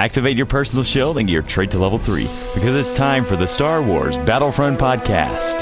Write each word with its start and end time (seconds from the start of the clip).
Activate 0.00 0.38
your 0.38 0.46
personal 0.46 0.82
shield 0.82 1.18
and 1.18 1.28
get 1.28 1.34
your 1.34 1.42
trait 1.42 1.70
to 1.72 1.78
level 1.78 1.98
3 1.98 2.24
because 2.54 2.74
it's 2.74 2.94
time 2.94 3.22
for 3.22 3.36
the 3.36 3.46
Star 3.46 3.82
Wars 3.82 4.16
Battlefront 4.20 4.80
Podcast. 4.80 5.60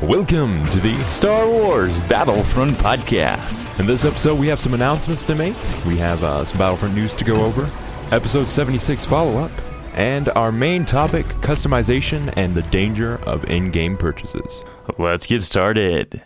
Welcome 0.00 0.64
to 0.66 0.78
the 0.78 0.96
Star 1.08 1.48
Wars 1.48 2.00
Battlefront 2.02 2.76
Podcast. 2.76 3.80
In 3.80 3.86
this 3.86 4.04
episode, 4.04 4.38
we 4.38 4.46
have 4.46 4.60
some 4.60 4.74
announcements 4.74 5.24
to 5.24 5.34
make. 5.34 5.56
We 5.84 5.96
have 5.96 6.22
uh, 6.22 6.44
some 6.44 6.58
Battlefront 6.58 6.94
news 6.94 7.12
to 7.14 7.24
go 7.24 7.44
over, 7.44 7.68
episode 8.12 8.48
76 8.48 9.04
follow 9.04 9.42
up, 9.42 9.50
and 9.94 10.28
our 10.28 10.52
main 10.52 10.84
topic 10.84 11.26
customization 11.40 12.32
and 12.36 12.54
the 12.54 12.62
danger 12.62 13.16
of 13.24 13.44
in 13.46 13.72
game 13.72 13.96
purchases. 13.96 14.64
Let's 14.96 15.26
get 15.26 15.42
started. 15.42 16.22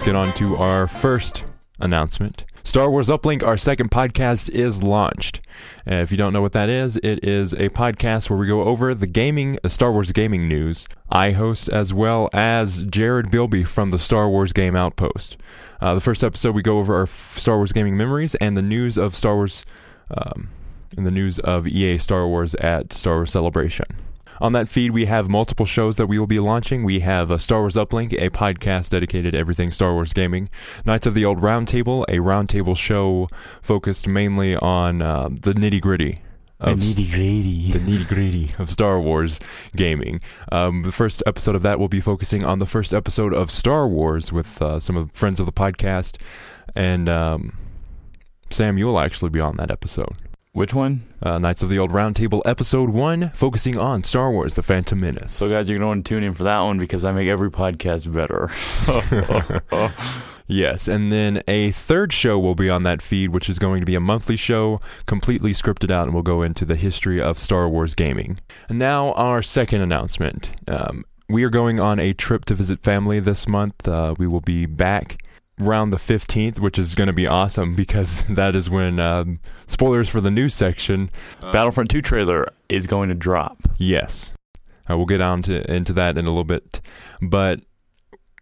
Let's 0.00 0.06
get 0.06 0.16
on 0.16 0.32
to 0.36 0.56
our 0.56 0.86
first 0.86 1.44
announcement. 1.78 2.46
Star 2.64 2.90
Wars 2.90 3.10
Uplink, 3.10 3.42
our 3.46 3.58
second 3.58 3.90
podcast, 3.90 4.48
is 4.48 4.82
launched. 4.82 5.42
Uh, 5.86 5.96
if 5.96 6.10
you 6.10 6.16
don't 6.16 6.32
know 6.32 6.40
what 6.40 6.54
that 6.54 6.70
is, 6.70 6.96
it 7.02 7.22
is 7.22 7.52
a 7.52 7.68
podcast 7.68 8.30
where 8.30 8.38
we 8.38 8.46
go 8.46 8.62
over 8.62 8.94
the 8.94 9.06
gaming, 9.06 9.58
the 9.62 9.68
Star 9.68 9.92
Wars 9.92 10.10
gaming 10.12 10.48
news. 10.48 10.88
I 11.10 11.32
host 11.32 11.68
as 11.68 11.92
well 11.92 12.30
as 12.32 12.82
Jared 12.84 13.30
Bilby 13.30 13.62
from 13.62 13.90
the 13.90 13.98
Star 13.98 14.26
Wars 14.26 14.54
Game 14.54 14.74
Outpost. 14.74 15.36
Uh, 15.82 15.92
the 15.92 16.00
first 16.00 16.24
episode, 16.24 16.54
we 16.54 16.62
go 16.62 16.78
over 16.78 16.94
our 16.94 17.02
f- 17.02 17.36
Star 17.38 17.58
Wars 17.58 17.72
gaming 17.74 17.98
memories 17.98 18.34
and 18.36 18.56
the 18.56 18.62
news 18.62 18.96
of 18.96 19.14
Star 19.14 19.34
Wars, 19.36 19.66
um, 20.16 20.48
and 20.96 21.06
the 21.06 21.10
news 21.10 21.38
of 21.40 21.66
EA 21.68 21.98
Star 21.98 22.26
Wars 22.26 22.54
at 22.54 22.94
Star 22.94 23.16
Wars 23.16 23.32
Celebration. 23.32 23.84
On 24.40 24.52
that 24.54 24.68
feed, 24.68 24.92
we 24.92 25.04
have 25.04 25.28
multiple 25.28 25.66
shows 25.66 25.96
that 25.96 26.06
we 26.06 26.18
will 26.18 26.26
be 26.26 26.38
launching. 26.38 26.82
We 26.82 27.00
have 27.00 27.30
a 27.30 27.38
Star 27.38 27.60
Wars 27.60 27.74
Uplink, 27.74 28.14
a 28.14 28.30
podcast 28.30 28.88
dedicated 28.88 29.34
to 29.34 29.38
everything 29.38 29.70
Star 29.70 29.92
Wars 29.92 30.14
gaming. 30.14 30.48
Knights 30.86 31.06
of 31.06 31.12
the 31.12 31.26
Old 31.26 31.40
Roundtable, 31.40 32.04
a 32.08 32.16
roundtable 32.16 32.76
show 32.76 33.28
focused 33.60 34.08
mainly 34.08 34.56
on 34.56 35.02
uh, 35.02 35.28
the 35.28 35.52
nitty 35.52 35.80
gritty. 35.80 36.20
The 36.58 36.74
nitty 36.74 37.10
gritty. 37.10 37.72
The 37.72 37.78
nitty 37.78 38.08
gritty 38.08 38.54
of 38.58 38.70
Star 38.70 38.98
Wars 39.00 39.40
gaming. 39.76 40.20
Um, 40.50 40.82
the 40.82 40.92
first 40.92 41.22
episode 41.26 41.54
of 41.54 41.62
that 41.62 41.78
will 41.78 41.88
be 41.88 42.00
focusing 42.00 42.42
on 42.42 42.58
the 42.58 42.66
first 42.66 42.94
episode 42.94 43.34
of 43.34 43.50
Star 43.50 43.86
Wars 43.86 44.32
with 44.32 44.60
uh, 44.62 44.80
some 44.80 44.96
of 44.96 45.12
friends 45.12 45.40
of 45.40 45.46
the 45.46 45.52
podcast, 45.52 46.16
and 46.74 47.08
um, 47.08 47.58
Sam, 48.50 48.78
you'll 48.78 49.00
actually 49.00 49.30
be 49.30 49.40
on 49.40 49.56
that 49.56 49.70
episode. 49.70 50.16
Which 50.52 50.74
one? 50.74 51.02
Uh, 51.22 51.38
Knights 51.38 51.62
of 51.62 51.68
the 51.68 51.78
Old 51.78 51.92
Roundtable, 51.92 52.42
Episode 52.44 52.90
1, 52.90 53.30
focusing 53.34 53.78
on 53.78 54.02
Star 54.02 54.32
Wars 54.32 54.56
The 54.56 54.64
Phantom 54.64 54.98
Menace. 54.98 55.32
So, 55.32 55.48
guys, 55.48 55.70
you're 55.70 55.78
going 55.78 55.82
to 55.82 55.86
want 55.86 56.04
to 56.04 56.08
tune 56.08 56.24
in 56.24 56.34
for 56.34 56.42
that 56.42 56.60
one 56.62 56.76
because 56.76 57.04
I 57.04 57.12
make 57.12 57.28
every 57.28 57.52
podcast 57.52 58.12
better. 58.12 58.50
yes, 60.48 60.88
and 60.88 61.12
then 61.12 61.40
a 61.46 61.70
third 61.70 62.12
show 62.12 62.36
will 62.36 62.56
be 62.56 62.68
on 62.68 62.82
that 62.82 63.00
feed, 63.00 63.30
which 63.30 63.48
is 63.48 63.60
going 63.60 63.78
to 63.78 63.86
be 63.86 63.94
a 63.94 64.00
monthly 64.00 64.36
show, 64.36 64.80
completely 65.06 65.52
scripted 65.52 65.92
out, 65.92 66.06
and 66.06 66.14
we'll 66.14 66.24
go 66.24 66.42
into 66.42 66.64
the 66.64 66.74
history 66.74 67.20
of 67.20 67.38
Star 67.38 67.68
Wars 67.68 67.94
gaming. 67.94 68.40
And 68.68 68.80
now, 68.80 69.12
our 69.12 69.42
second 69.42 69.82
announcement. 69.82 70.50
Um, 70.66 71.04
we 71.28 71.44
are 71.44 71.50
going 71.50 71.78
on 71.78 72.00
a 72.00 72.12
trip 72.12 72.44
to 72.46 72.56
visit 72.56 72.80
family 72.80 73.20
this 73.20 73.46
month. 73.46 73.86
Uh, 73.86 74.16
we 74.18 74.26
will 74.26 74.40
be 74.40 74.66
back 74.66 75.22
around 75.60 75.90
the 75.90 75.96
15th, 75.96 76.58
which 76.58 76.78
is 76.78 76.94
going 76.94 77.06
to 77.06 77.12
be 77.12 77.26
awesome 77.26 77.74
because 77.74 78.24
that 78.30 78.56
is 78.56 78.70
when 78.70 78.98
um, 78.98 79.40
spoilers 79.66 80.08
for 80.08 80.20
the 80.20 80.30
news 80.30 80.54
section. 80.54 81.10
Battlefront 81.40 81.90
2 81.90 82.02
trailer 82.02 82.46
is 82.68 82.86
going 82.86 83.08
to 83.08 83.14
drop. 83.14 83.58
Yes, 83.78 84.32
uh, 84.88 84.96
we'll 84.96 85.06
get 85.06 85.20
on 85.20 85.42
to 85.42 85.70
into 85.72 85.92
that 85.94 86.16
in 86.16 86.26
a 86.26 86.30
little 86.30 86.44
bit, 86.44 86.80
but 87.22 87.60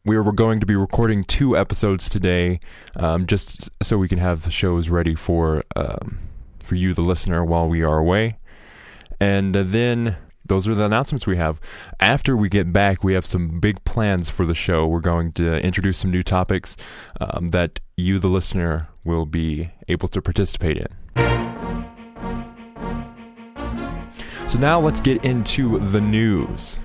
we're 0.04 0.22
we're 0.22 0.32
going 0.32 0.60
to 0.60 0.66
be 0.66 0.76
recording 0.76 1.24
two 1.24 1.56
episodes 1.56 2.08
today, 2.08 2.60
um, 2.96 3.26
just 3.26 3.68
so 3.82 3.98
we 3.98 4.08
can 4.08 4.18
have 4.18 4.42
the 4.42 4.50
shows 4.50 4.88
ready 4.88 5.14
for 5.14 5.64
um, 5.76 6.20
for 6.60 6.76
you, 6.76 6.94
the 6.94 7.02
listener, 7.02 7.44
while 7.44 7.68
we 7.68 7.82
are 7.82 7.98
away, 7.98 8.38
and 9.20 9.56
uh, 9.56 9.62
then 9.64 10.16
those 10.48 10.66
are 10.66 10.74
the 10.74 10.84
announcements 10.84 11.26
we 11.26 11.36
have. 11.36 11.60
After 12.00 12.36
we 12.36 12.48
get 12.48 12.72
back, 12.72 13.04
we 13.04 13.14
have 13.14 13.24
some 13.24 13.60
big 13.60 13.82
plans 13.84 14.28
for 14.28 14.44
the 14.44 14.54
show. 14.54 14.86
We're 14.86 15.00
going 15.00 15.32
to 15.32 15.58
introduce 15.60 15.98
some 15.98 16.10
new 16.10 16.22
topics 16.22 16.76
um, 17.20 17.50
that 17.50 17.80
you, 17.96 18.18
the 18.18 18.28
listener, 18.28 18.88
will 19.04 19.26
be 19.26 19.70
able 19.88 20.08
to 20.08 20.20
participate 20.20 20.78
in. 20.78 20.88
So 24.48 24.58
now 24.58 24.80
let's 24.80 25.00
get 25.00 25.22
into 25.24 25.78
the 25.78 26.00
news. 26.00 26.78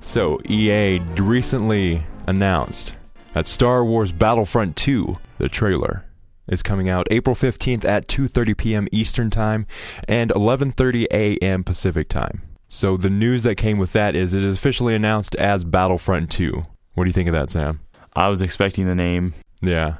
So 0.00 0.40
EA 0.48 0.98
recently 1.16 2.04
announced 2.26 2.94
that 3.34 3.46
Star 3.46 3.84
Wars 3.84 4.10
Battlefront 4.10 4.74
2, 4.76 5.18
the 5.38 5.48
trailer, 5.48 6.04
is 6.48 6.62
coming 6.62 6.88
out 6.88 7.06
April 7.10 7.36
15th 7.36 7.84
at 7.84 8.08
2:30 8.08 8.56
p.m. 8.56 8.88
Eastern 8.90 9.30
Time 9.30 9.66
and 10.08 10.30
11:30 10.30 11.06
a.m. 11.12 11.62
Pacific 11.62 12.08
Time. 12.08 12.47
So 12.68 12.96
the 12.96 13.10
news 13.10 13.42
that 13.44 13.54
came 13.56 13.78
with 13.78 13.92
that 13.92 14.14
is 14.14 14.34
it 14.34 14.44
is 14.44 14.56
officially 14.56 14.94
announced 14.94 15.34
as 15.36 15.64
Battlefront 15.64 16.30
2. 16.30 16.64
What 16.94 17.04
do 17.04 17.08
you 17.08 17.14
think 17.14 17.28
of 17.28 17.32
that, 17.34 17.50
Sam? 17.50 17.80
I 18.14 18.28
was 18.28 18.42
expecting 18.42 18.86
the 18.86 18.94
name. 18.94 19.32
Yeah, 19.62 19.96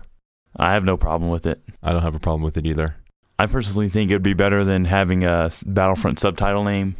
I 0.57 0.73
have 0.73 0.85
no 0.85 0.97
problem 0.97 1.31
with 1.31 1.47
it. 1.47 1.61
I 1.83 1.93
don't 1.93 2.03
have 2.03 2.15
a 2.15 2.21
problem 2.21 2.43
with 2.43 2.57
it 2.57 2.67
either. 2.67 2.97
I 3.39 3.47
personally 3.47 3.89
think 3.89 4.11
it 4.11 4.15
would 4.15 4.23
be 4.23 4.35
better 4.35 4.65
than 4.65 4.85
having 4.85 5.25
a 5.25 5.51
Battlefront 5.65 6.19
subtitle 6.19 6.65
name 6.65 6.97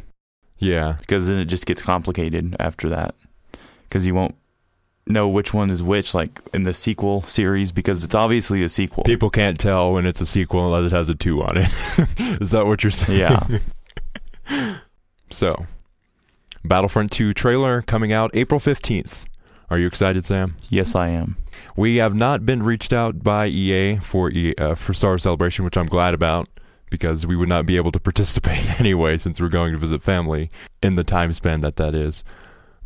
Yeah, 0.57 0.95
because 0.99 1.27
then 1.27 1.37
it 1.37 1.45
just 1.45 1.65
gets 1.65 1.81
complicated 1.81 2.55
after 2.59 2.89
that. 2.89 3.13
Because 3.83 4.05
you 4.05 4.15
won't 4.15 4.35
know 5.05 5.27
which 5.27 5.53
one 5.53 5.69
is 5.69 5.83
which, 5.83 6.13
like 6.13 6.41
in 6.53 6.63
the 6.63 6.73
sequel 6.73 7.23
series, 7.23 7.71
because 7.71 8.03
it's 8.03 8.15
obviously 8.15 8.63
a 8.63 8.69
sequel. 8.69 9.03
people 9.03 9.29
can't 9.29 9.59
tell 9.59 9.93
when 9.93 10.05
it's 10.05 10.21
a 10.21 10.25
sequel 10.25 10.73
unless 10.73 10.91
it 10.91 10.95
has 10.95 11.09
a 11.09 11.15
2 11.15 11.41
on 11.41 11.57
it. 11.57 11.71
is 12.41 12.51
that 12.51 12.65
what 12.65 12.83
you're 12.83 12.91
saying? 12.91 13.19
Yeah. 13.19 14.79
So, 15.31 15.67
Battlefront 16.63 17.11
2 17.11 17.33
trailer 17.33 17.81
coming 17.81 18.11
out 18.11 18.31
April 18.33 18.59
15th. 18.59 19.25
Are 19.69 19.77
you 19.77 19.85
excited, 19.85 20.25
Sam? 20.25 20.55
yes, 20.69 20.95
I 20.95 21.09
am. 21.09 21.37
We 21.75 21.97
have 21.97 22.15
not 22.15 22.45
been 22.45 22.63
reached 22.63 22.91
out 22.91 23.23
by 23.23 23.47
EA 23.47 23.97
for 23.97 24.31
EA, 24.31 24.55
uh, 24.55 24.75
for 24.75 24.93
Star 24.93 25.17
Celebration, 25.17 25.63
which 25.63 25.77
I'm 25.77 25.85
glad 25.85 26.13
about 26.13 26.49
because 26.89 27.27
we 27.27 27.35
would 27.35 27.49
not 27.49 27.65
be 27.65 27.77
able 27.77 27.91
to 27.91 27.99
participate 28.09 28.79
anyway 28.79 29.17
since 29.17 29.39
we're 29.39 29.49
going 29.49 29.73
to 29.73 29.79
visit 29.79 30.01
family 30.01 30.49
in 30.81 30.95
the 30.95 31.03
time 31.03 31.33
span 31.33 31.61
that 31.61 31.75
that 31.75 31.93
is. 31.93 32.23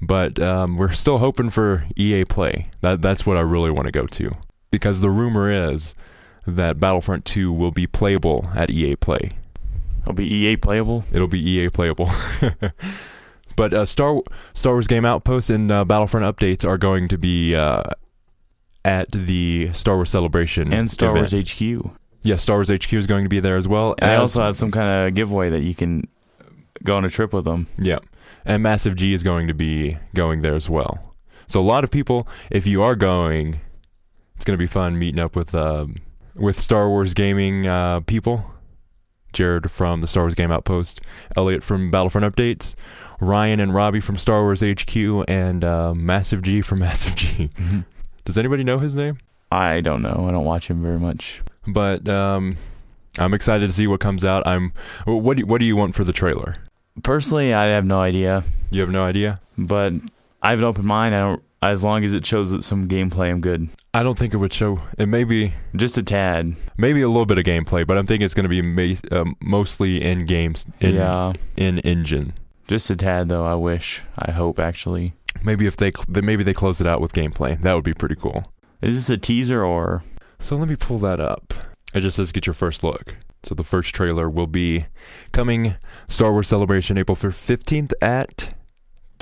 But 0.02 0.40
um, 0.40 0.78
we're 0.78 0.92
still 0.92 1.20
hoping 1.20 1.50
for 1.50 1.86
EA 1.96 2.26
Play. 2.26 2.70
That 2.82 3.02
that's 3.02 3.26
what 3.26 3.38
I 3.38 3.42
really 3.42 3.72
want 3.72 3.86
to 3.86 3.92
go 3.92 4.06
to 4.08 4.36
because 4.70 5.00
the 5.00 5.10
rumor 5.10 5.50
is 5.50 5.96
that 6.46 6.80
Battlefront 6.80 7.24
2 7.24 7.54
will 7.54 7.72
be 7.72 7.88
playable 7.88 8.46
at 8.54 8.70
EA 8.70 8.98
Play. 8.98 9.38
It'll 10.04 10.14
be 10.14 10.32
EA 10.32 10.58
playable. 10.58 11.04
It'll 11.12 11.28
be 11.28 11.40
EA 11.40 11.70
playable. 11.70 12.10
but 13.56 13.74
uh, 13.74 13.86
Star 13.86 14.22
Star 14.54 14.74
Wars 14.74 14.88
Game 14.88 15.06
Outpost 15.06 15.50
and 15.50 15.72
uh, 15.72 15.86
Battlefront 15.86 16.26
updates 16.26 16.68
are 16.68 16.78
going 16.78 17.08
to 17.08 17.18
be 17.18 17.56
uh, 17.56 17.84
at 18.86 19.12
the 19.12 19.72
Star 19.74 19.96
Wars 19.96 20.10
Celebration 20.10 20.74
And 20.74 20.92
Star 20.92 21.10
event. 21.18 21.32
Wars 21.32 21.52
HQ. 21.52 21.92
Yes, 22.24 22.42
Star 22.42 22.58
Wars 22.58 22.70
HQ 22.70 22.94
is 22.94 23.08
going 23.08 23.24
to 23.24 23.30
be 23.30 23.40
there 23.40 23.58
as 23.58 23.68
well. 23.68 23.96
And 24.00 24.12
they 24.12 24.16
also 24.16 24.42
have 24.42 24.56
some 24.58 24.72
kind 24.72 25.08
of 25.08 25.16
giveaway 25.16 25.50
that 25.50 25.62
you 25.62 25.76
can 25.76 26.08
go 26.84 26.96
on 26.98 27.06
a 27.06 27.10
trip 27.10 27.34
with 27.34 27.46
them. 27.46 27.68
yeah, 27.78 28.00
and 28.46 28.64
Massive 28.64 28.96
G 28.96 29.14
is 29.14 29.24
going 29.24 29.48
to 29.48 29.54
be 29.54 29.98
going 30.14 30.42
there 30.42 30.56
as 30.56 30.70
well. 30.70 31.16
So 31.48 31.60
a 31.60 31.64
lot 31.64 31.84
of 31.84 31.92
people, 31.92 32.28
if 32.50 32.66
you 32.66 32.82
are 32.82 32.96
going, 32.96 33.60
it's 34.36 34.46
going 34.46 34.58
to 34.58 34.62
be 34.62 34.68
fun 34.68 34.98
meeting 34.98 35.20
up 35.20 35.36
with 35.36 35.54
um, 35.54 35.98
with 36.36 36.60
Star 36.60 36.90
Wars 36.90 37.14
gaming 37.14 37.68
uh, 37.68 38.00
people. 38.02 38.53
Jared 39.34 39.70
from 39.72 40.02
the 40.02 40.08
Star 40.08 40.24
Wars 40.24 40.36
Game 40.36 40.52
Outpost, 40.52 41.02
Elliot 41.36 41.64
from 41.64 41.92
Battlefront 41.92 42.34
Updates, 42.36 42.76
Ryan 43.20 43.60
and 43.60 43.74
Robbie 43.74 44.00
from 44.00 44.18
Star 44.18 44.42
Wars 44.42 44.62
HQ, 44.62 44.96
and 45.28 45.64
uh, 45.64 45.94
Massive 45.94 46.42
G 46.42 46.62
from 46.62 46.80
Massive 46.88 47.16
G. 47.16 47.50
Does 48.26 48.38
anybody 48.38 48.64
know 48.64 48.80
his 48.80 48.96
name? 48.96 49.18
I 49.52 49.82
don't 49.82 50.02
know. 50.02 50.26
I 50.28 50.32
don't 50.32 50.46
watch 50.46 50.68
him 50.70 50.82
very 50.82 51.00
much. 51.00 51.42
But 51.68 52.08
um, 52.10 52.58
I'm 53.20 53.34
excited 53.34 53.68
to 53.68 53.74
see 53.74 53.86
what 53.88 54.00
comes 54.00 54.24
out. 54.26 54.46
I'm. 54.48 54.74
What 55.06 55.38
do 55.38 55.46
What 55.46 55.60
do 55.60 55.66
you 55.66 55.76
want 55.76 55.94
for 55.96 56.04
the 56.04 56.14
trailer? 56.14 56.58
Personally, 57.04 57.54
I 57.54 57.66
have 57.66 57.86
no 57.86 58.00
idea, 58.02 58.44
You 58.72 58.82
have 58.82 58.90
no 58.90 59.04
idea. 59.04 59.40
but 59.58 59.94
I 60.42 60.50
have 60.52 60.60
an 60.60 60.66
open 60.66 60.86
mind. 60.86 61.16
I 61.16 61.20
don't. 61.20 61.44
As 61.64 61.84
long 61.84 62.04
as 62.04 62.14
it 62.14 62.26
shows 62.26 62.66
some 62.66 62.88
gameplay, 62.88 63.32
I'm 63.32 63.40
good. 63.42 63.70
I 63.94 64.04
don't 64.04 64.18
think 64.18 64.34
it 64.34 64.38
would 64.38 64.52
show. 64.54 64.82
It 64.98 65.08
may 65.08 65.24
be 65.24 65.54
Just 65.76 65.98
a 65.98 66.04
tad. 66.04 66.56
maybe 66.78 67.02
a 67.02 67.08
little 67.08 67.26
bit 67.26 67.38
of 67.38 67.46
gameplay, 67.46 67.88
but 67.88 67.98
I'm 67.98 68.06
thinking 68.06 68.26
it's 68.26 68.34
going 68.34 68.50
to 68.50 68.50
be 68.50 68.62
ma- 68.62 69.18
um, 69.18 69.36
mostly 69.42 70.02
in 70.04 70.26
games 70.26 70.66
in 70.82 70.96
yeah, 70.96 71.34
in 71.56 71.80
engine. 71.80 72.34
just 72.68 72.90
a 72.90 72.96
tad 72.96 73.30
though. 73.30 73.46
I 73.46 73.56
wish. 73.56 74.02
I 74.18 74.32
hope 74.32 74.60
actually. 74.60 75.14
Maybe 75.44 75.66
if 75.68 75.78
they 75.78 75.92
cl- 75.92 76.06
maybe 76.24 76.44
they 76.44 76.54
close 76.54 76.82
it 76.82 76.88
out 76.88 77.00
with 77.02 77.14
gameplay. 77.14 77.60
That 77.62 77.74
would 77.76 77.84
be 77.86 77.94
pretty 77.94 78.16
cool. 78.16 78.44
Is 78.82 78.96
this 78.96 79.10
a 79.10 79.18
teaser 79.18 79.64
or? 79.64 80.04
So 80.40 80.58
let 80.58 80.68
me 80.68 80.76
pull 80.76 81.00
that 81.00 81.20
up. 81.22 81.54
It 81.94 82.02
just 82.02 82.18
says 82.18 82.32
get 82.34 82.46
your 82.46 82.54
first 82.54 82.84
look. 82.84 83.16
So 83.44 83.56
the 83.56 83.64
first 83.64 83.94
trailer 83.96 84.30
will 84.30 84.48
be 84.48 84.86
coming 85.32 85.76
Star 86.10 86.32
Wars 86.32 86.48
Celebration 86.48 86.98
April 86.98 87.16
15th 87.16 87.92
at 88.02 88.54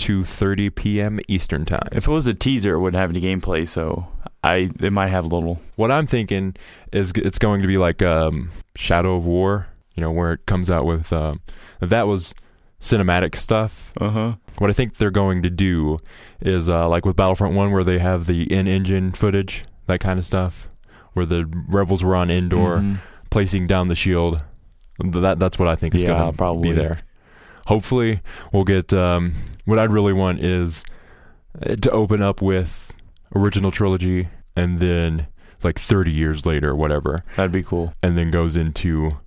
2:30 0.01 0.73
p.m. 0.75 1.19
Eastern 1.27 1.65
Time. 1.65 1.87
If 1.91 2.07
it 2.07 2.11
was 2.11 2.27
a 2.27 2.33
teaser, 2.33 2.73
it 2.75 2.79
wouldn't 2.79 2.99
have 2.99 3.09
any 3.11 3.21
gameplay. 3.21 3.67
So 3.67 4.07
I 4.43 4.69
it 4.81 4.91
might 4.91 5.07
have 5.09 5.25
a 5.25 5.27
little. 5.27 5.61
What 5.75 5.91
I'm 5.91 6.07
thinking 6.07 6.55
is 6.91 7.11
it's 7.15 7.39
going 7.39 7.61
to 7.61 7.67
be 7.67 7.77
like 7.77 8.01
um, 8.01 8.51
Shadow 8.75 9.15
of 9.15 9.25
War, 9.25 9.67
you 9.95 10.01
know, 10.01 10.11
where 10.11 10.33
it 10.33 10.45
comes 10.45 10.69
out 10.69 10.85
with 10.85 11.13
um, 11.13 11.41
that 11.79 12.07
was 12.07 12.33
cinematic 12.79 13.35
stuff. 13.35 13.93
Uh 14.01 14.09
huh. 14.09 14.35
What 14.57 14.69
I 14.69 14.73
think 14.73 14.97
they're 14.97 15.11
going 15.11 15.43
to 15.43 15.49
do 15.49 15.97
is 16.41 16.67
uh, 16.69 16.89
like 16.89 17.05
with 17.05 17.15
Battlefront 17.15 17.53
One, 17.55 17.71
where 17.71 17.83
they 17.83 17.99
have 17.99 18.25
the 18.25 18.51
in-engine 18.51 19.11
footage, 19.13 19.65
that 19.87 19.99
kind 19.99 20.17
of 20.19 20.25
stuff, 20.25 20.67
where 21.13 21.25
the 21.25 21.45
rebels 21.67 22.03
were 22.03 22.15
on 22.15 22.29
Endor 22.31 22.79
Mhm. 22.79 22.97
placing 23.29 23.67
down 23.67 23.87
the 23.87 23.95
shield. 23.95 24.41
That 24.99 25.39
that's 25.39 25.57
what 25.59 25.67
I 25.67 25.75
think 25.75 25.95
is 25.95 26.01
Yeah, 26.03 26.09
going 26.09 26.31
to 26.31 26.37
probably. 26.37 26.69
be 26.69 26.75
there. 26.75 26.99
Hopefully, 27.67 28.21
we'll 28.51 28.63
get. 28.65 28.91
Um, 28.93 29.33
what 29.65 29.79
I'd 29.79 29.91
really 29.91 30.13
want 30.13 30.39
is 30.43 30.83
uh, 31.65 31.75
to 31.75 31.91
open 31.91 32.21
up 32.21 32.41
with 32.41 32.93
original 33.35 33.71
trilogy, 33.71 34.29
and 34.55 34.79
then 34.79 35.27
like 35.63 35.77
30 35.79 36.11
years 36.11 36.45
later, 36.45 36.71
or 36.71 36.75
whatever, 36.75 37.23
That'd 37.35 37.51
be 37.51 37.63
cool. 37.63 37.93
and 38.01 38.17
then 38.17 38.31
goes 38.31 38.55
into 38.55 39.17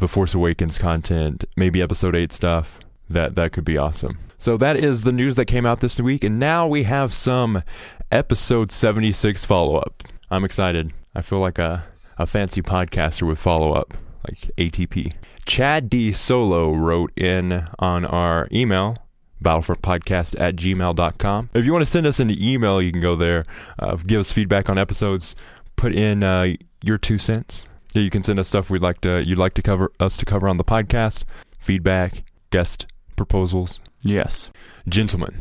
the 0.00 0.08
Force 0.08 0.34
Awakens 0.34 0.76
content, 0.78 1.44
maybe 1.56 1.80
Episode 1.80 2.16
Eight 2.16 2.32
stuff. 2.32 2.80
That 3.08 3.34
that 3.36 3.52
could 3.52 3.64
be 3.64 3.76
awesome. 3.78 4.18
So 4.38 4.56
that 4.56 4.76
is 4.76 5.02
the 5.02 5.12
news 5.12 5.36
that 5.36 5.44
came 5.46 5.64
out 5.66 5.80
this 5.80 6.00
week, 6.00 6.24
and 6.24 6.38
now 6.38 6.66
we 6.66 6.82
have 6.84 7.12
some 7.12 7.62
Episode 8.10 8.70
76 8.72 9.44
follow 9.44 9.76
up. 9.78 10.02
I'm 10.30 10.44
excited. 10.44 10.92
I 11.14 11.20
feel 11.22 11.38
like 11.40 11.58
a 11.58 11.84
a 12.18 12.26
fancy 12.26 12.62
podcaster 12.62 13.26
with 13.26 13.38
follow 13.38 13.72
up, 13.72 13.94
like 14.26 14.50
ATP. 14.56 15.12
Chad 15.46 15.90
D 15.90 16.12
Solo 16.12 16.72
wrote 16.72 17.12
in 17.16 17.66
on 17.78 18.04
our 18.04 18.48
email 18.52 18.96
battlefrontpodcast 19.44 20.40
at 20.40 20.56
gmail.com. 20.56 21.50
If 21.54 21.64
you 21.64 21.72
want 21.72 21.84
to 21.84 21.90
send 21.90 22.06
us 22.06 22.18
an 22.18 22.30
email, 22.30 22.82
you 22.82 22.90
can 22.90 23.00
go 23.00 23.14
there, 23.14 23.44
uh, 23.78 23.96
give 23.96 24.20
us 24.20 24.32
feedback 24.32 24.68
on 24.68 24.78
episodes, 24.78 25.36
put 25.76 25.94
in 25.94 26.22
uh, 26.22 26.54
your 26.82 26.98
two 26.98 27.18
cents. 27.18 27.66
Yeah, 27.92 28.02
you 28.02 28.10
can 28.10 28.22
send 28.24 28.38
us 28.40 28.48
stuff 28.48 28.70
we'd 28.70 28.82
like 28.82 29.00
to 29.02 29.22
you'd 29.24 29.38
like 29.38 29.54
to 29.54 29.62
cover 29.62 29.92
us 30.00 30.16
to 30.16 30.24
cover 30.24 30.48
on 30.48 30.56
the 30.56 30.64
podcast, 30.64 31.22
feedback, 31.58 32.24
guest 32.50 32.86
proposals. 33.14 33.78
Yes. 34.02 34.50
Gentlemen, 34.88 35.34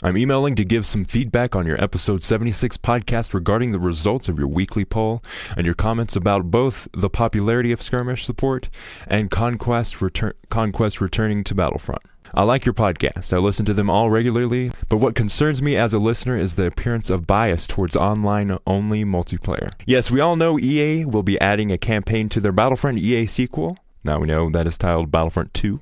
I'm 0.00 0.16
emailing 0.16 0.54
to 0.54 0.64
give 0.64 0.86
some 0.86 1.04
feedback 1.04 1.56
on 1.56 1.66
your 1.66 1.82
episode 1.82 2.22
76 2.22 2.76
podcast 2.76 3.34
regarding 3.34 3.72
the 3.72 3.80
results 3.80 4.28
of 4.28 4.38
your 4.38 4.46
weekly 4.46 4.84
poll 4.84 5.24
and 5.56 5.66
your 5.66 5.74
comments 5.74 6.14
about 6.14 6.52
both 6.52 6.86
the 6.92 7.10
popularity 7.10 7.72
of 7.72 7.82
skirmish 7.82 8.24
support 8.24 8.70
and 9.08 9.28
conquest 9.28 10.00
return 10.00 10.34
conquest 10.50 11.00
returning 11.00 11.42
to 11.42 11.52
Battlefront. 11.52 12.02
I 12.32 12.44
like 12.44 12.64
your 12.64 12.74
podcast. 12.74 13.32
I 13.32 13.38
listen 13.38 13.64
to 13.66 13.74
them 13.74 13.90
all 13.90 14.08
regularly, 14.08 14.70
but 14.88 14.98
what 14.98 15.16
concerns 15.16 15.60
me 15.60 15.76
as 15.76 15.92
a 15.92 15.98
listener 15.98 16.38
is 16.38 16.54
the 16.54 16.66
appearance 16.66 17.10
of 17.10 17.26
bias 17.26 17.66
towards 17.66 17.96
online 17.96 18.56
only 18.68 19.04
multiplayer. 19.04 19.72
Yes, 19.84 20.12
we 20.12 20.20
all 20.20 20.36
know 20.36 20.60
EA 20.60 21.06
will 21.06 21.24
be 21.24 21.40
adding 21.40 21.72
a 21.72 21.78
campaign 21.78 22.28
to 22.28 22.40
their 22.40 22.52
Battlefront 22.52 22.98
EA 22.98 23.26
sequel. 23.26 23.76
Now 24.04 24.20
we 24.20 24.28
know 24.28 24.48
that 24.50 24.68
is 24.68 24.78
titled 24.78 25.10
Battlefront 25.10 25.54
2 25.54 25.70
Yep. 25.70 25.80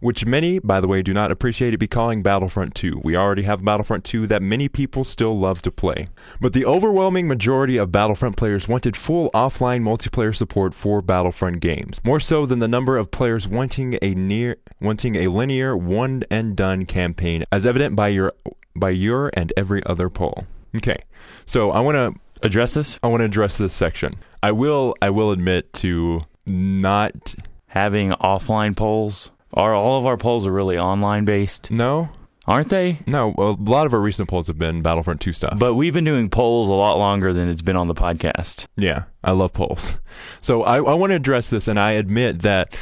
Which 0.00 0.26
many, 0.26 0.58
by 0.58 0.80
the 0.80 0.88
way, 0.88 1.02
do 1.02 1.14
not 1.14 1.30
appreciate 1.30 1.74
it 1.74 1.78
be 1.78 1.86
calling 1.86 2.22
Battlefront 2.22 2.74
2. 2.74 3.00
We 3.04 3.16
already 3.16 3.42
have 3.42 3.64
Battlefront 3.64 4.04
2 4.04 4.26
that 4.26 4.42
many 4.42 4.68
people 4.68 5.04
still 5.04 5.38
love 5.38 5.62
to 5.62 5.70
play. 5.70 6.08
But 6.40 6.52
the 6.52 6.64
overwhelming 6.64 7.28
majority 7.28 7.76
of 7.76 7.92
Battlefront 7.92 8.36
players 8.36 8.68
wanted 8.68 8.96
full 8.96 9.30
offline 9.30 9.82
multiplayer 9.82 10.34
support 10.34 10.74
for 10.74 11.02
Battlefront 11.02 11.60
games, 11.60 12.00
more 12.04 12.20
so 12.20 12.46
than 12.46 12.58
the 12.58 12.68
number 12.68 12.96
of 12.96 13.10
players 13.10 13.46
wanting 13.46 13.98
a 14.02 14.14
near 14.14 14.56
wanting 14.80 15.16
a 15.16 15.28
linear 15.28 15.76
one 15.76 16.24
and 16.30 16.56
done 16.56 16.86
campaign, 16.86 17.44
as 17.52 17.66
evident 17.66 17.94
by 17.94 18.08
your 18.08 18.32
by 18.74 18.90
your 18.90 19.30
and 19.34 19.52
every 19.56 19.84
other 19.84 20.08
poll. 20.10 20.46
Okay. 20.76 21.04
So 21.46 21.70
I 21.70 21.80
want 21.80 21.96
to 21.96 22.20
Address 22.42 22.72
this. 22.72 22.98
I 23.02 23.08
want 23.08 23.20
to 23.20 23.26
address 23.26 23.58
this 23.58 23.74
section. 23.74 24.14
I 24.42 24.52
will 24.52 24.94
I 25.02 25.10
will 25.10 25.30
admit 25.30 25.74
to 25.74 26.22
not 26.46 27.34
Having 27.70 28.10
offline 28.14 28.74
polls. 28.74 29.30
Are 29.54 29.74
all 29.74 29.98
of 29.98 30.06
our 30.06 30.16
polls 30.16 30.46
are 30.46 30.52
really 30.52 30.78
online 30.78 31.24
based? 31.24 31.70
no 31.70 32.08
Aren't 32.46 32.70
they? 32.70 32.98
No, 33.06 33.32
a 33.38 33.54
lot 33.62 33.86
of 33.86 33.94
our 33.94 34.00
recent 34.00 34.28
polls 34.28 34.48
have 34.48 34.58
been 34.58 34.82
Battlefront 34.82 35.20
2 35.20 35.32
stuff. 35.32 35.58
But 35.58 35.74
we've 35.74 35.94
been 35.94 36.04
doing 36.04 36.28
polls 36.30 36.68
a 36.68 36.72
lot 36.72 36.96
longer 36.98 37.32
than 37.32 37.48
it's 37.48 37.62
been 37.62 37.76
on 37.76 37.86
the 37.86 37.94
podcast. 37.94 38.66
yeah, 38.76 39.04
I 39.22 39.30
love 39.32 39.52
polls. 39.52 39.96
So 40.40 40.62
I, 40.64 40.76
I 40.78 40.94
want 40.94 41.10
to 41.10 41.16
address 41.16 41.48
this, 41.50 41.68
and 41.68 41.78
I 41.78 41.92
admit 41.92 42.40
that 42.42 42.76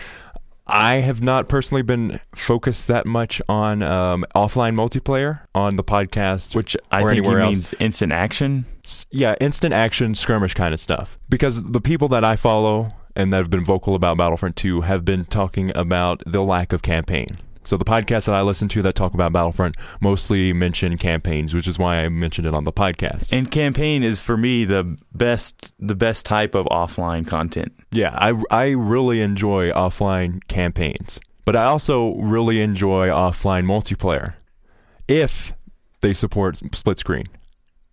I 0.66 0.96
have 0.96 1.22
not 1.22 1.48
personally 1.48 1.82
been 1.82 2.20
focused 2.34 2.86
that 2.86 3.04
much 3.04 3.42
on 3.48 3.82
um, 3.82 4.24
offline 4.34 4.74
multiplayer 4.74 5.40
on 5.54 5.76
the 5.76 5.84
podcast, 5.84 6.54
Which 6.54 6.74
I 6.90 7.00
think 7.00 7.18
anywhere 7.18 7.40
else. 7.40 7.52
means 7.52 7.74
instant 7.80 8.12
action. 8.12 8.64
Yeah, 9.10 9.34
instant 9.40 9.74
action 9.74 10.14
skirmish 10.14 10.54
kind 10.54 10.72
of 10.72 10.80
stuff. 10.80 11.18
Because 11.28 11.62
the 11.62 11.80
people 11.80 12.08
that 12.08 12.24
I 12.24 12.36
follow 12.36 12.90
and 13.18 13.32
that 13.32 13.38
have 13.38 13.50
been 13.50 13.64
vocal 13.64 13.96
about 13.96 14.16
Battlefront 14.16 14.56
2 14.56 14.82
have 14.82 15.04
been 15.04 15.24
talking 15.24 15.76
about 15.76 16.22
the 16.24 16.42
lack 16.42 16.72
of 16.72 16.82
campaign. 16.82 17.38
So 17.64 17.76
the 17.76 17.84
podcasts 17.84 18.24
that 18.24 18.34
I 18.34 18.40
listen 18.40 18.68
to 18.68 18.80
that 18.82 18.94
talk 18.94 19.12
about 19.12 19.32
Battlefront 19.32 19.76
mostly 20.00 20.54
mention 20.54 20.96
campaigns, 20.96 21.52
which 21.52 21.68
is 21.68 21.78
why 21.78 21.96
I 21.96 22.08
mentioned 22.08 22.46
it 22.46 22.54
on 22.54 22.64
the 22.64 22.72
podcast. 22.72 23.28
And 23.30 23.50
campaign 23.50 24.02
is 24.02 24.22
for 24.22 24.38
me 24.38 24.64
the 24.64 24.96
best 25.12 25.74
the 25.78 25.96
best 25.96 26.24
type 26.24 26.54
of 26.54 26.64
offline 26.66 27.26
content. 27.26 27.74
Yeah, 27.90 28.14
I, 28.14 28.40
I 28.50 28.68
really 28.68 29.20
enjoy 29.20 29.70
offline 29.72 30.46
campaigns, 30.48 31.20
but 31.44 31.56
I 31.56 31.64
also 31.64 32.14
really 32.14 32.62
enjoy 32.62 33.08
offline 33.08 33.64
multiplayer 33.64 34.34
if 35.08 35.52
they 36.00 36.14
support 36.14 36.58
split 36.74 36.98
screen. 37.00 37.26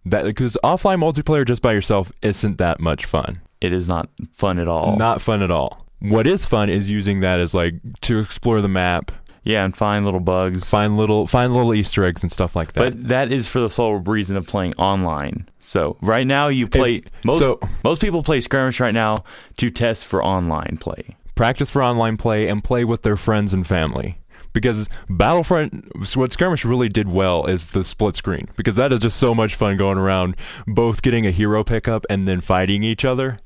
That 0.06 0.24
because 0.24 0.58
offline 0.64 1.00
multiplayer 1.00 1.46
just 1.46 1.64
by 1.64 1.74
yourself 1.74 2.14
isn't 2.22 2.60
that 2.60 2.80
much 2.80 3.06
fun. 3.06 3.42
It 3.66 3.74
is 3.74 3.88
not 3.88 4.10
fun 4.32 4.60
at 4.60 4.70
all. 4.70 4.96
Not 4.96 5.22
fun 5.22 5.42
at 5.42 5.52
all. 5.52 5.78
What 6.00 6.28
is 6.28 6.46
fun 6.46 6.70
is 6.70 6.90
using 6.90 7.22
that 7.22 7.40
as 7.40 7.54
like 7.54 7.76
to 8.02 8.20
explore 8.20 8.62
the 8.62 8.68
map, 8.68 9.12
yeah, 9.44 9.64
and 9.66 9.76
find 9.76 10.06
little 10.06 10.20
bugs. 10.20 10.70
find 10.70 10.98
little 10.98 11.26
find 11.28 11.54
little 11.54 11.74
Easter 11.74 12.06
eggs 12.06 12.22
and 12.24 12.32
stuff 12.32 12.56
like 12.56 12.74
that. 12.74 12.80
But 12.80 13.08
that 13.10 13.32
is 13.32 13.48
for 13.48 13.60
the 13.60 13.70
sole 13.70 13.96
reason 13.96 14.36
of 14.38 14.46
playing 14.48 14.76
online. 14.76 15.48
So 15.60 15.98
right 16.02 16.28
now 16.28 16.48
you 16.48 16.68
play 16.68 17.04
most 17.24 17.42
so- 17.42 17.60
most 17.84 18.02
people 18.02 18.24
play 18.24 18.40
skirmish 18.42 18.80
right 18.80 18.94
now 18.94 19.24
to 19.58 19.70
test 19.72 20.06
for 20.06 20.24
online 20.24 20.78
play. 20.80 21.16
practice 21.36 21.70
for 21.70 21.84
online 21.84 22.18
play 22.18 22.48
and 22.48 22.64
play 22.64 22.86
with 22.86 23.02
their 23.02 23.18
friends 23.18 23.54
and 23.54 23.66
family. 23.68 24.18
Because 24.54 24.88
Battlefront, 25.10 26.16
what 26.16 26.32
Skirmish 26.32 26.64
really 26.64 26.88
did 26.88 27.10
well 27.10 27.46
is 27.46 27.66
the 27.68 27.84
split 27.84 28.16
screen. 28.16 28.48
Because 28.56 28.76
that 28.76 28.94
is 28.94 29.02
just 29.02 29.18
so 29.18 29.36
much 29.36 29.54
fun 29.54 29.76
going 29.76 29.98
around, 29.98 30.38
both 30.66 31.02
getting 31.02 31.28
a 31.28 31.32
hero 31.32 31.62
pickup 31.66 32.06
and 32.10 32.26
then 32.26 32.40
fighting 32.40 32.82
each 32.82 33.04
other. 33.04 33.38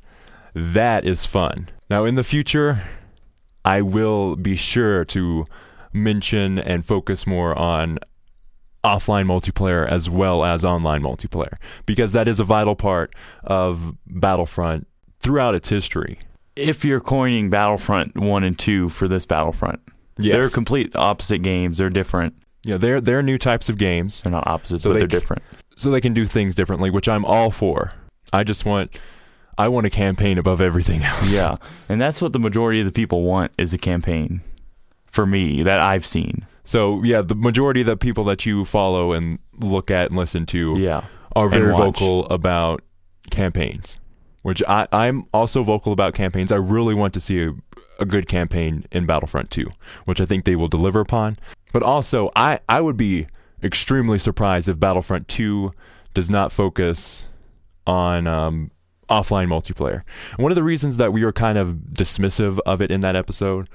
That 0.73 1.05
is 1.05 1.25
fun. 1.25 1.69
Now, 1.89 2.05
in 2.05 2.15
the 2.15 2.23
future, 2.23 2.83
I 3.63 3.81
will 3.81 4.35
be 4.35 4.55
sure 4.55 5.05
to 5.05 5.45
mention 5.93 6.59
and 6.59 6.85
focus 6.85 7.25
more 7.25 7.57
on 7.57 7.97
offline 8.83 9.25
multiplayer 9.25 9.87
as 9.87 10.09
well 10.09 10.43
as 10.43 10.63
online 10.63 11.01
multiplayer. 11.03 11.53
Because 11.85 12.11
that 12.13 12.27
is 12.27 12.39
a 12.39 12.43
vital 12.43 12.75
part 12.75 13.13
of 13.43 13.95
Battlefront 14.07 14.87
throughout 15.19 15.55
its 15.55 15.69
history. 15.69 16.19
If 16.55 16.83
you're 16.85 16.99
coining 17.01 17.49
Battlefront 17.49 18.17
1 18.17 18.43
and 18.43 18.57
2 18.57 18.89
for 18.89 19.07
this 19.07 19.25
Battlefront. 19.25 19.81
Yes. 20.17 20.33
They're 20.33 20.49
complete 20.49 20.95
opposite 20.95 21.39
games. 21.39 21.77
They're 21.77 21.89
different. 21.89 22.35
Yeah, 22.65 22.75
they're 22.75 22.99
they're 22.99 23.23
new 23.23 23.37
types 23.37 23.69
of 23.69 23.77
games, 23.77 24.21
They're 24.21 24.31
not 24.33 24.45
opposites, 24.45 24.83
So 24.83 24.89
but 24.89 24.93
they 24.95 24.99
they're 24.99 25.09
c- 25.09 25.15
different. 25.15 25.41
so 25.77 25.89
they 25.91 26.01
can 26.01 26.13
do 26.13 26.25
things 26.25 26.55
differently, 26.55 26.89
which 26.89 27.07
I'm 27.07 27.23
all 27.23 27.51
for. 27.51 27.93
I 28.33 28.43
just 28.43 28.65
want 28.65 28.99
I 29.59 29.67
want 29.67 29.85
a 29.85 29.89
campaign 29.91 30.37
above 30.39 30.61
everything 30.61 31.03
else. 31.03 31.31
Yeah. 31.31 31.57
And 31.87 32.01
that's 32.01 32.21
what 32.21 32.33
the 32.33 32.39
majority 32.39 32.79
of 32.79 32.85
the 32.85 32.91
people 32.91 33.21
want 33.23 33.51
is 33.57 33.73
a 33.73 33.77
campaign. 33.77 34.41
For 35.11 35.25
me, 35.25 35.63
that 35.63 35.79
I've 35.79 36.05
seen. 36.05 36.45
So 36.63 37.03
yeah, 37.03 37.21
the 37.21 37.35
majority 37.35 37.81
of 37.81 37.87
the 37.87 37.97
people 37.97 38.23
that 38.25 38.45
you 38.45 38.63
follow 38.63 39.11
and 39.11 39.39
look 39.59 39.89
at 39.91 40.09
and 40.09 40.17
listen 40.17 40.45
to 40.47 40.77
Yeah. 40.77 41.01
are 41.35 41.49
very 41.49 41.71
vocal 41.73 42.25
about 42.27 42.81
campaigns. 43.31 43.97
Which 44.43 44.63
I, 44.67 44.87
I'm 44.91 45.25
also 45.33 45.63
vocal 45.63 45.91
about 45.91 46.13
campaigns. 46.13 46.51
I 46.51 46.55
really 46.57 46.93
want 46.93 47.13
to 47.15 47.19
see 47.21 47.43
a, 47.43 47.53
a 47.99 48.05
good 48.05 48.27
campaign 48.27 48.85
in 48.91 49.05
Battlefront 49.05 49.51
2, 49.51 49.65
which 50.05 50.21
I 50.21 50.25
think 50.25 50.45
they 50.45 50.55
will 50.55 50.69
deliver 50.69 51.01
upon. 51.01 51.35
But 51.73 51.83
also, 51.83 52.31
I, 52.35 52.59
I 52.69 52.79
would 52.81 52.95
be 52.97 53.27
extremely 53.61 54.17
surprised 54.19 54.69
if 54.69 54.79
Battlefront 54.79 55.27
2 55.27 55.73
does 56.13 56.29
not 56.29 56.51
focus 56.53 57.25
on 57.85 58.27
um, 58.27 58.71
offline 59.09 59.47
multiplayer. 59.47 60.03
One 60.37 60.51
of 60.51 60.55
the 60.55 60.63
reasons 60.63 60.97
that 60.97 61.11
we 61.13 61.23
were 61.23 61.33
kind 61.33 61.57
of 61.57 61.75
dismissive 61.91 62.59
of 62.65 62.81
it 62.81 62.91
in 62.91 63.01
that 63.01 63.15
episode 63.15 63.69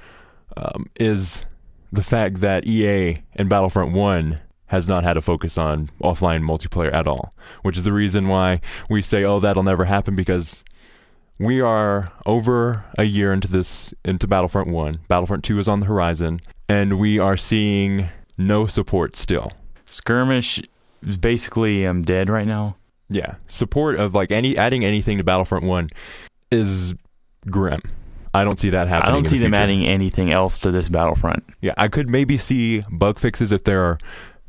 um, 0.56 0.86
is 0.96 1.44
the 1.92 2.02
fact 2.02 2.40
that 2.40 2.66
EA 2.66 3.22
and 3.34 3.48
Battlefront 3.48 3.92
1 3.92 4.40
has 4.66 4.88
not 4.88 5.04
had 5.04 5.16
a 5.16 5.22
focus 5.22 5.56
on 5.58 5.90
offline 6.02 6.42
multiplayer 6.42 6.92
at 6.92 7.06
all, 7.06 7.34
which 7.62 7.76
is 7.76 7.84
the 7.84 7.92
reason 7.92 8.28
why 8.28 8.60
we 8.88 9.02
say, 9.02 9.22
oh, 9.24 9.38
that'll 9.38 9.62
never 9.62 9.84
happen 9.84 10.16
because 10.16 10.64
we 11.38 11.60
are 11.60 12.12
over 12.26 12.84
a 12.96 13.04
year 13.04 13.32
into 13.32 13.48
this, 13.48 13.92
into 14.04 14.26
Battlefront 14.26 14.68
1. 14.68 15.00
Battlefront 15.08 15.44
2 15.44 15.58
is 15.58 15.68
on 15.68 15.80
the 15.80 15.86
horizon, 15.86 16.40
and 16.68 16.98
we 16.98 17.18
are 17.18 17.36
seeing 17.36 18.08
no 18.38 18.66
support 18.66 19.16
still. 19.16 19.52
Skirmish 19.84 20.60
is 21.06 21.16
basically 21.18 21.86
um, 21.86 22.02
dead 22.02 22.28
right 22.28 22.46
now. 22.46 22.76
Yeah, 23.08 23.34
support 23.48 23.96
of 23.96 24.14
like 24.14 24.30
any 24.30 24.56
adding 24.56 24.84
anything 24.84 25.18
to 25.18 25.24
Battlefront 25.24 25.64
One 25.64 25.90
is 26.50 26.94
grim. 27.50 27.82
I 28.32 28.42
don't 28.42 28.58
see 28.58 28.70
that 28.70 28.88
happening. 28.88 29.08
I 29.08 29.12
don't 29.14 29.26
see 29.28 29.38
the 29.38 29.44
them 29.44 29.54
adding 29.54 29.84
anything 29.84 30.32
else 30.32 30.58
to 30.60 30.70
this 30.72 30.88
Battlefront. 30.88 31.44
Yeah, 31.60 31.74
I 31.76 31.88
could 31.88 32.08
maybe 32.08 32.36
see 32.36 32.82
bug 32.90 33.18
fixes 33.20 33.52
if 33.52 33.62
there 33.62 33.84
are 33.84 33.98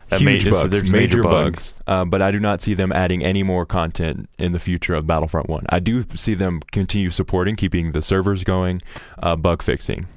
That 0.09 0.21
huge 0.21 0.49
bugs, 0.49 0.69
there's 0.69 0.91
major, 0.91 1.17
major 1.17 1.23
bugs, 1.23 1.73
uh, 1.85 2.05
but 2.05 2.21
I 2.21 2.31
do 2.31 2.39
not 2.39 2.61
see 2.61 2.73
them 2.73 2.91
adding 2.91 3.23
any 3.23 3.43
more 3.43 3.65
content 3.65 4.27
in 4.39 4.53
the 4.53 4.59
future 4.59 4.95
of 4.95 5.05
Battlefront 5.05 5.49
One. 5.49 5.65
I 5.69 5.79
do 5.79 6.05
see 6.15 6.33
them 6.33 6.61
continue 6.71 7.11
supporting, 7.11 7.55
keeping 7.55 7.91
the 7.91 8.01
servers 8.01 8.43
going, 8.43 8.81
uh, 9.21 9.35
bug 9.35 9.61
fixing. 9.61 10.07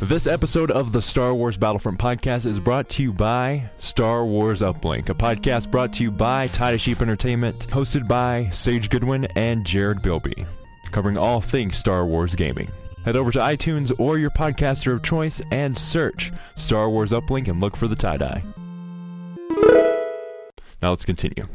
This 0.00 0.26
episode 0.26 0.70
of 0.70 0.92
the 0.92 1.00
Star 1.00 1.32
Wars 1.34 1.56
Battlefront 1.56 1.98
podcast 1.98 2.44
is 2.44 2.60
brought 2.60 2.90
to 2.90 3.02
you 3.02 3.14
by 3.14 3.70
Star 3.78 4.26
Wars 4.26 4.60
Uplink, 4.60 5.08
a 5.08 5.14
podcast 5.14 5.70
brought 5.70 5.94
to 5.94 6.02
you 6.02 6.10
by 6.10 6.48
Tie-Dye 6.48 6.76
Sheep 6.76 7.00
Entertainment, 7.00 7.66
hosted 7.68 8.06
by 8.06 8.50
Sage 8.50 8.90
Goodwin 8.90 9.24
and 9.36 9.64
Jared 9.64 10.02
Bilby, 10.02 10.44
covering 10.92 11.16
all 11.16 11.40
things 11.40 11.78
Star 11.78 12.04
Wars 12.04 12.34
gaming. 12.34 12.70
Head 13.06 13.16
over 13.16 13.32
to 13.32 13.38
iTunes 13.38 13.90
or 13.98 14.18
your 14.18 14.30
podcaster 14.30 14.92
of 14.92 15.02
choice 15.02 15.40
and 15.50 15.76
search 15.76 16.30
Star 16.56 16.90
Wars 16.90 17.12
Uplink 17.12 17.48
and 17.48 17.58
look 17.58 17.74
for 17.74 17.88
the 17.88 17.96
tie 17.96 18.18
dye. 18.18 18.42
Now 20.82 20.90
let's 20.90 21.06
continue. 21.06 21.48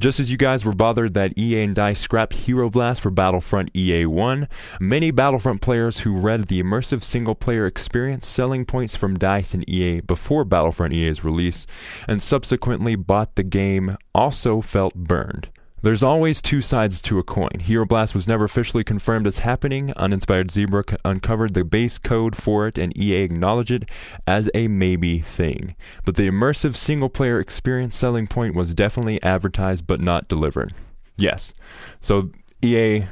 Just 0.00 0.20
as 0.20 0.30
you 0.30 0.36
guys 0.36 0.64
were 0.64 0.74
bothered 0.74 1.14
that 1.14 1.38
EA 1.38 1.62
and 1.62 1.74
DICE 1.74 2.00
scrapped 2.00 2.32
Hero 2.32 2.68
Blast 2.68 3.00
for 3.00 3.10
Battlefront 3.10 3.70
EA 3.76 4.06
1, 4.06 4.48
many 4.80 5.10
Battlefront 5.10 5.60
players 5.60 6.00
who 6.00 6.16
read 6.16 6.44
the 6.44 6.62
immersive 6.62 7.02
single 7.02 7.34
player 7.34 7.66
experience 7.66 8.26
selling 8.26 8.64
points 8.64 8.96
from 8.96 9.16
DICE 9.16 9.54
and 9.54 9.68
EA 9.68 10.00
before 10.00 10.44
Battlefront 10.44 10.92
EA's 10.92 11.24
release 11.24 11.66
and 12.08 12.20
subsequently 12.20 12.96
bought 12.96 13.36
the 13.36 13.44
game 13.44 13.96
also 14.14 14.60
felt 14.60 14.94
burned. 14.94 15.48
There's 15.84 16.02
always 16.02 16.40
two 16.40 16.62
sides 16.62 17.02
to 17.02 17.18
a 17.18 17.22
coin. 17.22 17.60
Hero 17.60 17.84
Blast 17.84 18.14
was 18.14 18.26
never 18.26 18.44
officially 18.44 18.84
confirmed 18.84 19.26
as 19.26 19.40
happening. 19.40 19.92
Uninspired 19.96 20.50
Zebra 20.50 20.82
c- 20.88 20.96
uncovered 21.04 21.52
the 21.52 21.62
base 21.62 21.98
code 21.98 22.34
for 22.34 22.66
it, 22.66 22.78
and 22.78 22.96
EA 22.96 23.16
acknowledged 23.22 23.70
it 23.70 23.90
as 24.26 24.50
a 24.54 24.66
maybe 24.66 25.18
thing. 25.18 25.76
But 26.06 26.16
the 26.16 26.26
immersive 26.26 26.74
single 26.74 27.10
player 27.10 27.38
experience 27.38 27.94
selling 27.94 28.26
point 28.26 28.54
was 28.54 28.72
definitely 28.72 29.22
advertised 29.22 29.86
but 29.86 30.00
not 30.00 30.26
delivered. 30.26 30.72
Yes. 31.18 31.52
So 32.00 32.30
EA, 32.62 33.04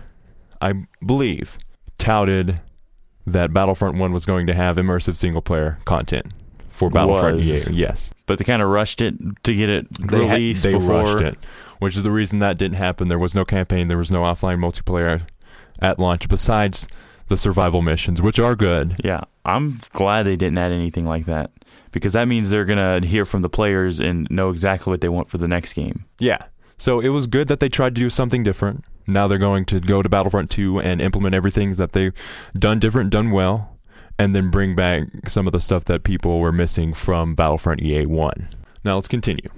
I 0.63 0.73
believe, 1.05 1.59
touted 1.99 2.61
that 3.27 3.53
Battlefront 3.53 3.99
1 3.99 4.13
was 4.13 4.25
going 4.25 4.47
to 4.47 4.55
have 4.55 4.79
immersive 4.79 5.17
single 5.17 5.43
player 5.43 5.79
content 5.85 6.33
for 6.71 6.89
Battlefront 6.89 7.37
Was. 7.37 7.69
EA. 7.71 7.75
Yes. 7.75 8.11
But 8.25 8.39
they 8.39 8.45
kind 8.47 8.63
of 8.63 8.71
rushed 8.71 9.03
it 9.03 9.15
to 9.45 9.55
get 9.55 9.69
it 9.69 9.93
They, 10.09 10.19
released 10.21 10.63
they 10.63 10.73
before. 10.73 11.03
rushed 11.03 11.21
it, 11.23 11.39
which 11.83 11.97
is 11.97 12.05
the 12.05 12.11
reason 12.11 12.39
that 12.39 12.59
didn't 12.59 12.77
happen. 12.77 13.09
There 13.09 13.19
was 13.19 13.35
no 13.35 13.45
campaign, 13.45 13.89
there 13.89 13.99
was 13.99 14.13
no 14.13 14.23
offline 14.23 14.59
multiplayer 14.59 15.27
at 15.81 15.99
launch 15.99 16.29
besides 16.29 16.87
the 17.27 17.37
survival 17.37 17.83
missions, 17.83 18.23
which 18.23 18.39
are 18.39 18.55
good. 18.55 18.95
Yeah, 19.05 19.23
I'm 19.45 19.81
glad 19.93 20.23
they 20.25 20.37
didn't 20.37 20.59
add 20.59 20.73
anything 20.73 21.07
like 21.07 21.25
that 21.27 21.51
because 21.91 22.13
that 22.13 22.29
means 22.29 22.51
they're 22.51 22.65
gonna 22.65 23.05
hear 23.05 23.25
from 23.25 23.43
the 23.43 23.49
players 23.49 23.99
and 23.99 24.29
know 24.31 24.51
exactly 24.51 24.91
what 24.91 25.01
they 25.01 25.09
want 25.09 25.29
for 25.29 25.39
the 25.39 25.49
next 25.49 25.73
game. 25.73 26.05
Yeah. 26.19 26.45
So 26.79 27.01
it 27.01 27.09
was 27.09 27.27
good 27.27 27.49
that 27.49 27.61
they 27.61 27.69
tried 27.69 27.95
to 27.95 28.01
do 28.01 28.11
something 28.11 28.43
different. 28.43 28.85
Now 29.07 29.27
they're 29.27 29.39
going 29.39 29.65
to 29.67 29.81
go 29.81 30.03
to 30.03 30.09
Battlefront 30.09 30.51
2 30.51 30.81
and 30.81 31.01
implement 31.01 31.35
everything 31.35 31.75
that 31.75 31.93
they've 31.93 32.15
done 32.57 32.79
different, 32.79 33.11
done 33.11 33.31
well, 33.31 33.77
and 34.19 34.35
then 34.35 34.51
bring 34.51 34.77
back 34.77 35.05
some 35.29 35.47
of 35.47 35.53
the 35.53 35.61
stuff 35.61 35.85
that 35.85 36.05
people 36.05 36.39
were 36.39 36.53
missing 36.53 36.93
from 36.93 37.35
Battlefront 37.35 37.83
EA 37.83 38.07
1. 38.07 38.49
Now 38.85 38.97
let's 38.97 39.09
continue. 39.09 39.49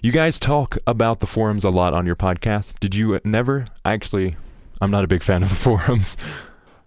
You 0.00 0.12
guys 0.12 0.38
talk 0.38 0.78
about 0.86 1.18
the 1.20 1.26
forums 1.26 1.64
a 1.64 1.70
lot 1.70 1.92
on 1.92 2.06
your 2.06 2.14
podcast. 2.16 2.78
Did 2.78 2.94
you 2.94 3.18
never? 3.24 3.66
Actually, 3.84 4.36
I'm 4.80 4.90
not 4.90 5.02
a 5.04 5.08
big 5.08 5.22
fan 5.22 5.42
of 5.42 5.48
the 5.48 5.54
forums. 5.56 6.16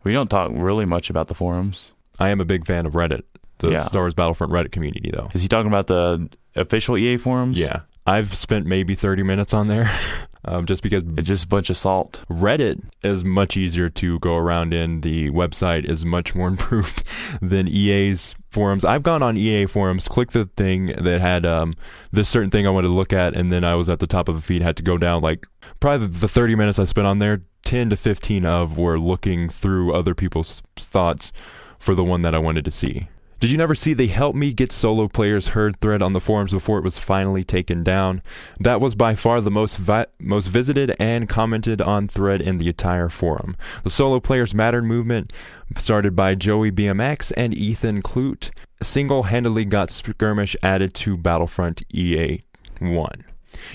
We 0.03 0.13
don't 0.13 0.30
talk 0.30 0.51
really 0.53 0.86
much 0.86 1.10
about 1.10 1.27
the 1.27 1.36
forums. 1.36 1.91
I 2.20 2.30
am 2.30 2.39
a 2.39 2.46
big 2.46 2.65
fan 2.65 2.86
of 2.86 2.94
Reddit, 2.94 3.24
the 3.58 3.72
Yeah. 3.72 3.84
Star 3.86 4.03
Wars 4.03 4.13
Battlefront 4.13 4.53
Reddit 4.53 4.72
community, 4.72 5.12
though. 5.13 5.30
Is 5.34 5.41
he 5.41 5.48
talking 5.50 5.68
about 5.68 5.88
the 5.88 6.30
official 6.56 6.98
EA 6.98 7.18
forums? 7.18 7.60
Yeah. 7.60 7.82
I've 8.08 8.36
spent 8.36 8.65
maybe 8.65 8.96
30 8.96 9.24
minutes 9.24 9.53
on 9.53 9.68
there 9.68 9.91
um, 10.45 10.65
just 10.65 10.83
because 10.83 11.03
it's 11.17 11.27
just 11.27 11.45
a 11.45 11.48
bunch 11.48 11.69
of 11.69 11.77
salt. 11.77 12.24
Reddit 12.29 12.81
is 13.03 13.24
much 13.24 13.57
easier 13.57 13.89
to 13.89 14.19
go 14.19 14.38
around 14.38 14.74
in. 14.74 15.01
The 15.01 15.29
website 15.29 15.86
is 15.86 16.05
much 16.05 16.33
more 16.33 16.48
improved 16.50 17.03
than 17.41 17.67
EA's 17.67 18.36
forums. 18.50 18.83
I've 18.83 19.03
gone 19.03 19.24
on 19.24 19.38
EA 19.38 19.65
forums, 19.65 20.07
clicked 20.07 20.33
the 20.33 20.45
thing 20.57 20.88
that 20.88 21.21
had 21.21 21.45
um, 21.45 21.75
this 22.12 22.29
certain 22.29 22.50
thing 22.50 22.67
I 22.67 22.69
wanted 22.69 22.89
to 22.89 22.93
look 22.93 23.13
at, 23.13 23.36
and 23.36 23.51
then 23.51 23.63
I 23.63 23.75
was 23.75 23.89
at 23.89 24.00
the 24.00 24.07
top 24.07 24.27
of 24.27 24.36
the 24.36 24.41
feed, 24.41 24.62
had 24.62 24.77
to 24.77 24.83
go 24.83 24.98
down 24.98 25.21
like 25.21 25.48
probably 25.79 26.07
the 26.07 26.27
30 26.27 26.55
minutes 26.55 26.79
I 26.79 26.86
spent 26.86 27.07
on 27.07 27.19
there, 27.19 27.41
10 27.63 27.91
to 27.91 27.95
15 27.95 28.45
of 28.45 28.77
were 28.77 29.00
looking 29.00 29.50
through 29.50 29.93
other 29.93 30.15
people's 30.15 30.62
thoughts 30.75 31.31
for 31.79 31.95
the 31.95 32.03
one 32.03 32.21
that 32.24 32.36
I 32.36 32.39
wanted 32.39 32.65
to 32.65 32.71
see. 32.71 33.07
Did 33.41 33.50
you 33.50 33.57
never 33.57 33.74
see 33.74 33.95
the 33.95 34.05
Help 34.05 34.36
Me 34.36 34.53
Get 34.53 34.71
Solo 34.71 35.07
Players 35.07 35.48
Heard 35.48 35.79
thread 35.79 36.03
on 36.03 36.13
the 36.13 36.21
forums 36.21 36.51
before 36.51 36.77
it 36.77 36.83
was 36.83 37.00
finally 37.00 37.43
taken 37.43 37.83
down? 37.83 38.21
That 38.60 38.79
was 38.79 38.93
by 38.93 39.15
far 39.15 39.41
the 39.41 39.50
most 39.50 39.77
vi- 39.77 40.05
most 40.19 40.45
visited 40.45 40.95
and 41.00 41.27
commented 41.27 41.81
on 41.81 42.07
thread 42.07 42.39
in 42.39 42.60
the 42.60 42.67
entire 42.67 43.10
forum. 43.10 43.57
The 43.83 43.89
Solo 43.89 44.19
Players 44.19 44.53
Matter 44.53 44.83
movement, 44.83 45.33
started 45.75 46.15
by 46.15 46.36
Joey 46.36 46.71
BMX 46.71 47.31
and 47.36 47.57
Ethan 47.57 48.03
Clute, 48.03 48.51
single-handedly 48.83 49.65
got 49.65 49.89
Skirmish 49.89 50.55
added 50.62 50.93
to 50.93 51.17
Battlefront 51.17 51.81
EA 51.91 52.43
1. 52.77 53.25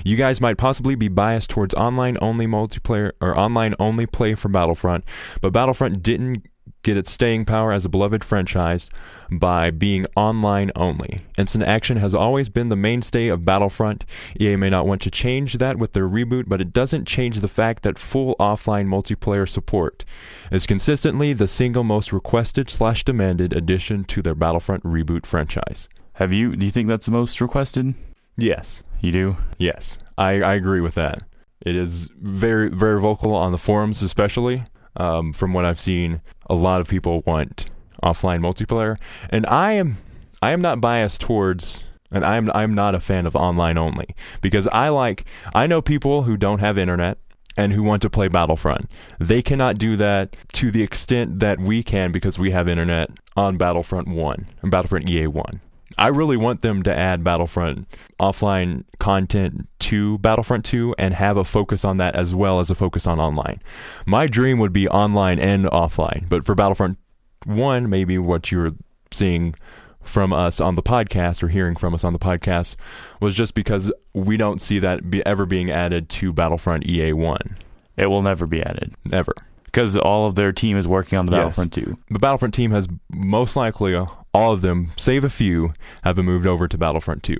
You 0.04 0.16
guys 0.16 0.40
might 0.40 0.58
possibly 0.58 0.94
be 0.94 1.08
biased 1.08 1.50
towards 1.50 1.74
online 1.74 2.18
only 2.22 2.46
multiplayer 2.46 3.10
or 3.20 3.36
online 3.36 3.74
only 3.80 4.06
play 4.06 4.36
for 4.36 4.48
Battlefront, 4.48 5.04
but 5.40 5.52
Battlefront 5.52 6.04
didn't 6.04 6.46
get 6.86 6.96
its 6.96 7.10
staying 7.10 7.44
power 7.44 7.72
as 7.72 7.84
a 7.84 7.88
beloved 7.88 8.22
franchise 8.22 8.88
by 9.28 9.72
being 9.72 10.06
online 10.14 10.70
only. 10.76 11.20
Instant 11.36 11.64
action 11.64 11.96
has 11.96 12.14
always 12.14 12.48
been 12.48 12.68
the 12.68 12.76
mainstay 12.76 13.26
of 13.26 13.44
Battlefront. 13.44 14.04
EA 14.40 14.54
may 14.54 14.70
not 14.70 14.86
want 14.86 15.02
to 15.02 15.10
change 15.10 15.54
that 15.54 15.78
with 15.78 15.94
their 15.94 16.08
reboot, 16.08 16.44
but 16.46 16.60
it 16.60 16.72
doesn't 16.72 17.08
change 17.08 17.40
the 17.40 17.48
fact 17.48 17.82
that 17.82 17.98
full 17.98 18.36
offline 18.38 18.86
multiplayer 18.86 19.48
support 19.48 20.04
is 20.52 20.64
consistently 20.64 21.32
the 21.32 21.48
single 21.48 21.82
most 21.82 22.12
requested 22.12 22.70
slash 22.70 23.02
demanded 23.02 23.52
addition 23.52 24.04
to 24.04 24.22
their 24.22 24.36
Battlefront 24.36 24.84
reboot 24.84 25.26
franchise. 25.26 25.88
Have 26.14 26.32
you? 26.32 26.54
Do 26.54 26.64
you 26.64 26.70
think 26.70 26.86
that's 26.86 27.06
the 27.06 27.12
most 27.12 27.40
requested? 27.40 27.94
Yes. 28.36 28.84
You 29.00 29.10
do. 29.10 29.36
Yes, 29.58 29.98
I, 30.16 30.40
I 30.40 30.54
agree 30.54 30.80
with 30.80 30.94
that. 30.94 31.22
It 31.64 31.74
is 31.74 32.08
very 32.20 32.68
very 32.68 33.00
vocal 33.00 33.34
on 33.34 33.50
the 33.50 33.58
forums, 33.58 34.02
especially. 34.02 34.62
Um, 34.96 35.32
from 35.32 35.52
what 35.52 35.64
I've 35.64 35.80
seen, 35.80 36.22
a 36.48 36.54
lot 36.54 36.80
of 36.80 36.88
people 36.88 37.22
want 37.26 37.66
offline 38.02 38.40
multiplayer, 38.40 38.98
and 39.30 39.46
I 39.46 39.72
am 39.72 39.98
I 40.42 40.52
am 40.52 40.60
not 40.60 40.80
biased 40.80 41.20
towards, 41.20 41.82
and 42.10 42.24
I'm 42.24 42.50
I'm 42.52 42.74
not 42.74 42.94
a 42.94 43.00
fan 43.00 43.26
of 43.26 43.36
online 43.36 43.78
only 43.78 44.14
because 44.40 44.66
I 44.68 44.88
like 44.88 45.24
I 45.54 45.66
know 45.66 45.82
people 45.82 46.22
who 46.22 46.36
don't 46.36 46.60
have 46.60 46.78
internet 46.78 47.18
and 47.56 47.72
who 47.72 47.82
want 47.82 48.02
to 48.02 48.10
play 48.10 48.28
Battlefront. 48.28 48.90
They 49.18 49.42
cannot 49.42 49.78
do 49.78 49.96
that 49.96 50.36
to 50.54 50.70
the 50.70 50.82
extent 50.82 51.40
that 51.40 51.58
we 51.58 51.82
can 51.82 52.12
because 52.12 52.38
we 52.38 52.50
have 52.50 52.68
internet 52.68 53.10
on 53.36 53.56
Battlefront 53.56 54.08
One 54.08 54.46
and 54.62 54.70
Battlefront 54.70 55.08
EA 55.08 55.26
One. 55.26 55.60
I 55.98 56.08
really 56.08 56.36
want 56.36 56.60
them 56.62 56.82
to 56.82 56.94
add 56.94 57.24
Battlefront 57.24 57.86
offline 58.20 58.84
content 58.98 59.68
to 59.80 60.18
Battlefront 60.18 60.64
2 60.64 60.94
and 60.98 61.14
have 61.14 61.36
a 61.36 61.44
focus 61.44 61.84
on 61.84 61.96
that 61.98 62.14
as 62.14 62.34
well 62.34 62.60
as 62.60 62.70
a 62.70 62.74
focus 62.74 63.06
on 63.06 63.18
online. 63.18 63.60
My 64.06 64.26
dream 64.26 64.58
would 64.58 64.72
be 64.72 64.88
online 64.88 65.38
and 65.38 65.64
offline, 65.66 66.28
but 66.28 66.44
for 66.44 66.54
Battlefront 66.54 66.98
1, 67.44 67.88
maybe 67.88 68.18
what 68.18 68.50
you're 68.52 68.72
seeing 69.12 69.54
from 70.02 70.32
us 70.32 70.60
on 70.60 70.74
the 70.76 70.82
podcast 70.82 71.42
or 71.42 71.48
hearing 71.48 71.74
from 71.76 71.92
us 71.94 72.04
on 72.04 72.12
the 72.12 72.18
podcast 72.18 72.76
was 73.20 73.34
just 73.34 73.54
because 73.54 73.90
we 74.14 74.36
don't 74.36 74.62
see 74.62 74.78
that 74.78 75.10
be 75.10 75.24
ever 75.26 75.46
being 75.46 75.70
added 75.70 76.08
to 76.08 76.32
Battlefront 76.32 76.86
EA 76.86 77.12
1. 77.12 77.56
It 77.96 78.06
will 78.06 78.22
never 78.22 78.46
be 78.46 78.62
added 78.62 78.94
Ever. 79.10 79.34
because 79.64 79.96
all 79.96 80.26
of 80.28 80.34
their 80.34 80.52
team 80.52 80.76
is 80.76 80.86
working 80.86 81.18
on 81.18 81.24
the 81.24 81.32
Yes. 81.32 81.40
Battlefront 81.40 81.72
2. 81.72 81.98
The 82.10 82.18
Battlefront 82.18 82.54
team 82.54 82.70
has 82.72 82.86
most 83.10 83.56
likely, 83.56 83.94
all 84.36 84.52
of 84.52 84.60
them, 84.60 84.92
save 84.98 85.24
a 85.24 85.30
few, 85.30 85.72
have 86.04 86.16
been 86.16 86.26
moved 86.26 86.46
over 86.46 86.68
to 86.68 86.76
Battlefront 86.76 87.22
2. 87.22 87.38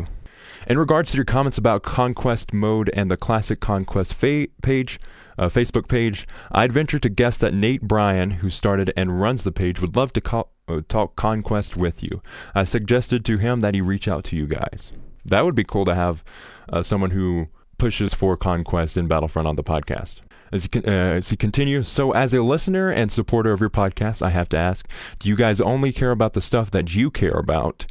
In 0.66 0.78
regards 0.78 1.10
to 1.10 1.18
your 1.18 1.26
comments 1.26 1.58
about 1.58 1.82
Conquest 1.82 2.54
mode 2.54 2.90
and 2.94 3.10
the 3.10 3.18
classic 3.18 3.60
Conquest 3.60 4.14
fa- 4.14 4.48
page, 4.62 4.98
uh, 5.36 5.50
Facebook 5.50 5.88
page, 5.88 6.26
I'd 6.50 6.72
venture 6.72 6.98
to 6.98 7.10
guess 7.10 7.36
that 7.36 7.52
Nate 7.52 7.82
Bryan, 7.82 8.30
who 8.30 8.48
started 8.48 8.94
and 8.96 9.20
runs 9.20 9.44
the 9.44 9.52
page, 9.52 9.78
would 9.78 9.94
love 9.94 10.14
to 10.14 10.22
call, 10.22 10.50
uh, 10.68 10.80
talk 10.88 11.16
Conquest 11.16 11.76
with 11.76 12.02
you. 12.02 12.22
I 12.54 12.64
suggested 12.64 13.26
to 13.26 13.36
him 13.36 13.60
that 13.60 13.74
he 13.74 13.82
reach 13.82 14.08
out 14.08 14.24
to 14.24 14.36
you 14.36 14.46
guys. 14.46 14.90
That 15.22 15.44
would 15.44 15.54
be 15.54 15.64
cool 15.64 15.84
to 15.84 15.94
have 15.94 16.24
uh, 16.72 16.82
someone 16.82 17.10
who 17.10 17.48
pushes 17.76 18.14
for 18.14 18.38
Conquest 18.38 18.96
in 18.96 19.06
Battlefront 19.06 19.46
on 19.46 19.56
the 19.56 19.62
podcast. 19.62 20.22
As 20.52 20.66
con- 20.68 20.84
uh, 20.86 20.90
as 20.90 21.30
he 21.30 21.36
continues, 21.36 21.88
so 21.88 22.12
as 22.12 22.32
a 22.32 22.42
listener 22.42 22.90
and 22.90 23.10
supporter 23.10 23.52
of 23.52 23.60
your 23.60 23.70
podcast, 23.70 24.22
I 24.22 24.30
have 24.30 24.48
to 24.50 24.56
ask: 24.56 24.88
Do 25.18 25.28
you 25.28 25.36
guys 25.36 25.60
only 25.60 25.92
care 25.92 26.10
about 26.10 26.34
the 26.34 26.40
stuff 26.40 26.70
that 26.70 26.94
you 26.94 27.10
care 27.10 27.36
about 27.36 27.86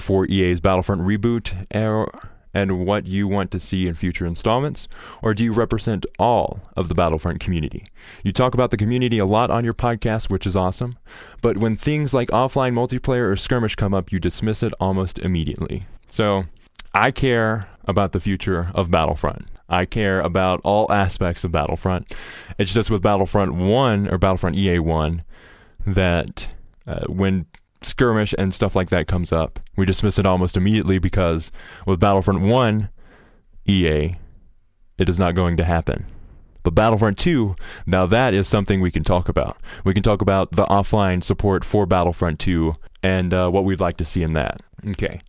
for 0.00 0.26
EA's 0.26 0.60
Battlefront 0.60 1.02
reboot, 1.02 1.66
or, 1.74 2.10
and 2.52 2.86
what 2.86 3.06
you 3.06 3.28
want 3.28 3.50
to 3.50 3.60
see 3.60 3.86
in 3.86 3.94
future 3.94 4.24
installments, 4.24 4.88
or 5.22 5.34
do 5.34 5.44
you 5.44 5.52
represent 5.52 6.06
all 6.18 6.60
of 6.76 6.88
the 6.88 6.94
Battlefront 6.94 7.38
community? 7.38 7.86
You 8.24 8.32
talk 8.32 8.54
about 8.54 8.70
the 8.70 8.76
community 8.78 9.18
a 9.18 9.26
lot 9.26 9.50
on 9.50 9.62
your 9.64 9.74
podcast, 9.74 10.30
which 10.30 10.46
is 10.46 10.56
awesome, 10.56 10.96
but 11.42 11.58
when 11.58 11.76
things 11.76 12.14
like 12.14 12.28
offline 12.28 12.72
multiplayer 12.72 13.30
or 13.30 13.36
skirmish 13.36 13.76
come 13.76 13.92
up, 13.92 14.10
you 14.10 14.18
dismiss 14.18 14.62
it 14.62 14.72
almost 14.80 15.18
immediately. 15.18 15.86
So, 16.08 16.44
I 16.94 17.10
care 17.10 17.68
about 17.84 18.12
the 18.12 18.20
future 18.20 18.70
of 18.74 18.90
Battlefront. 18.90 19.46
I 19.68 19.84
care 19.84 20.20
about 20.20 20.60
all 20.64 20.90
aspects 20.92 21.44
of 21.44 21.52
Battlefront. 21.52 22.14
It's 22.58 22.72
just 22.72 22.90
with 22.90 23.02
Battlefront 23.02 23.54
1 23.54 24.08
or 24.08 24.18
Battlefront 24.18 24.56
EA 24.56 24.78
1 24.78 25.24
that 25.86 26.50
uh, 26.86 27.06
when 27.06 27.46
skirmish 27.82 28.34
and 28.38 28.54
stuff 28.54 28.76
like 28.76 28.90
that 28.90 29.06
comes 29.06 29.32
up, 29.32 29.60
we 29.76 29.86
dismiss 29.86 30.18
it 30.18 30.26
almost 30.26 30.56
immediately 30.56 30.98
because 30.98 31.50
with 31.86 32.00
Battlefront 32.00 32.42
1 32.42 32.88
EA, 33.66 34.16
it 34.98 35.08
is 35.08 35.18
not 35.18 35.34
going 35.34 35.56
to 35.56 35.64
happen. 35.64 36.06
But 36.62 36.74
Battlefront 36.74 37.18
2, 37.18 37.54
now 37.86 38.06
that 38.06 38.34
is 38.34 38.48
something 38.48 38.80
we 38.80 38.90
can 38.90 39.04
talk 39.04 39.28
about. 39.28 39.56
We 39.84 39.94
can 39.94 40.02
talk 40.02 40.20
about 40.20 40.52
the 40.52 40.66
offline 40.66 41.22
support 41.22 41.64
for 41.64 41.86
Battlefront 41.86 42.40
2 42.40 42.74
and 43.04 43.32
uh, 43.32 43.48
what 43.50 43.64
we'd 43.64 43.80
like 43.80 43.96
to 43.98 44.04
see 44.04 44.22
in 44.22 44.32
that. 44.32 44.62
Okay. 44.88 45.20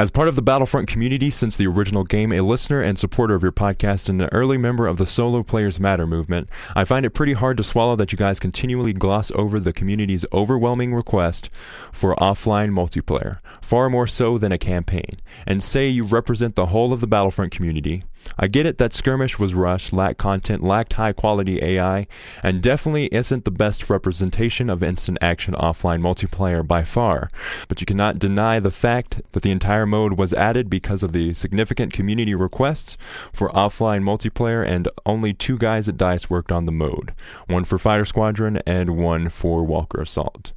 As 0.00 0.10
part 0.10 0.28
of 0.28 0.34
the 0.34 0.40
Battlefront 0.40 0.88
community 0.88 1.28
since 1.28 1.58
the 1.58 1.66
original 1.66 2.04
game, 2.04 2.32
a 2.32 2.40
listener 2.40 2.80
and 2.80 2.98
supporter 2.98 3.34
of 3.34 3.42
your 3.42 3.52
podcast, 3.52 4.08
and 4.08 4.22
an 4.22 4.30
early 4.32 4.56
member 4.56 4.86
of 4.86 4.96
the 4.96 5.04
Solo 5.04 5.42
Players 5.42 5.78
Matter 5.78 6.06
movement, 6.06 6.48
I 6.74 6.84
find 6.84 7.04
it 7.04 7.10
pretty 7.10 7.34
hard 7.34 7.58
to 7.58 7.62
swallow 7.62 7.96
that 7.96 8.10
you 8.10 8.16
guys 8.16 8.40
continually 8.40 8.94
gloss 8.94 9.30
over 9.32 9.60
the 9.60 9.74
community's 9.74 10.24
overwhelming 10.32 10.94
request 10.94 11.50
for 11.92 12.16
offline 12.16 12.70
multiplayer, 12.70 13.40
far 13.60 13.90
more 13.90 14.06
so 14.06 14.38
than 14.38 14.52
a 14.52 14.56
campaign, 14.56 15.20
and 15.46 15.62
say 15.62 15.86
you 15.86 16.04
represent 16.04 16.54
the 16.54 16.68
whole 16.68 16.94
of 16.94 17.02
the 17.02 17.06
Battlefront 17.06 17.52
community, 17.52 18.02
I 18.38 18.46
get 18.46 18.66
it 18.66 18.78
that 18.78 18.92
Skirmish 18.92 19.38
was 19.38 19.54
rushed, 19.54 19.92
lacked 19.92 20.18
content, 20.18 20.62
lacked 20.62 20.94
high 20.94 21.12
quality 21.12 21.62
AI, 21.62 22.06
and 22.42 22.62
definitely 22.62 23.06
isn't 23.06 23.44
the 23.44 23.50
best 23.50 23.90
representation 23.90 24.70
of 24.70 24.82
instant 24.82 25.18
action 25.20 25.54
offline 25.54 26.00
multiplayer 26.00 26.66
by 26.66 26.84
far. 26.84 27.28
But 27.68 27.80
you 27.80 27.86
cannot 27.86 28.18
deny 28.18 28.60
the 28.60 28.70
fact 28.70 29.20
that 29.32 29.42
the 29.42 29.50
entire 29.50 29.86
mode 29.86 30.14
was 30.14 30.32
added 30.32 30.70
because 30.70 31.02
of 31.02 31.12
the 31.12 31.34
significant 31.34 31.92
community 31.92 32.34
requests 32.34 32.96
for 33.32 33.50
offline 33.50 34.02
multiplayer, 34.02 34.66
and 34.66 34.88
only 35.04 35.32
two 35.34 35.58
guys 35.58 35.88
at 35.88 35.96
DICE 35.96 36.30
worked 36.30 36.52
on 36.52 36.66
the 36.66 36.72
mode 36.72 37.14
one 37.46 37.64
for 37.64 37.78
Fighter 37.78 38.04
Squadron 38.04 38.58
and 38.66 38.90
one 38.90 39.28
for 39.28 39.64
Walker 39.64 40.00
Assault. 40.00 40.52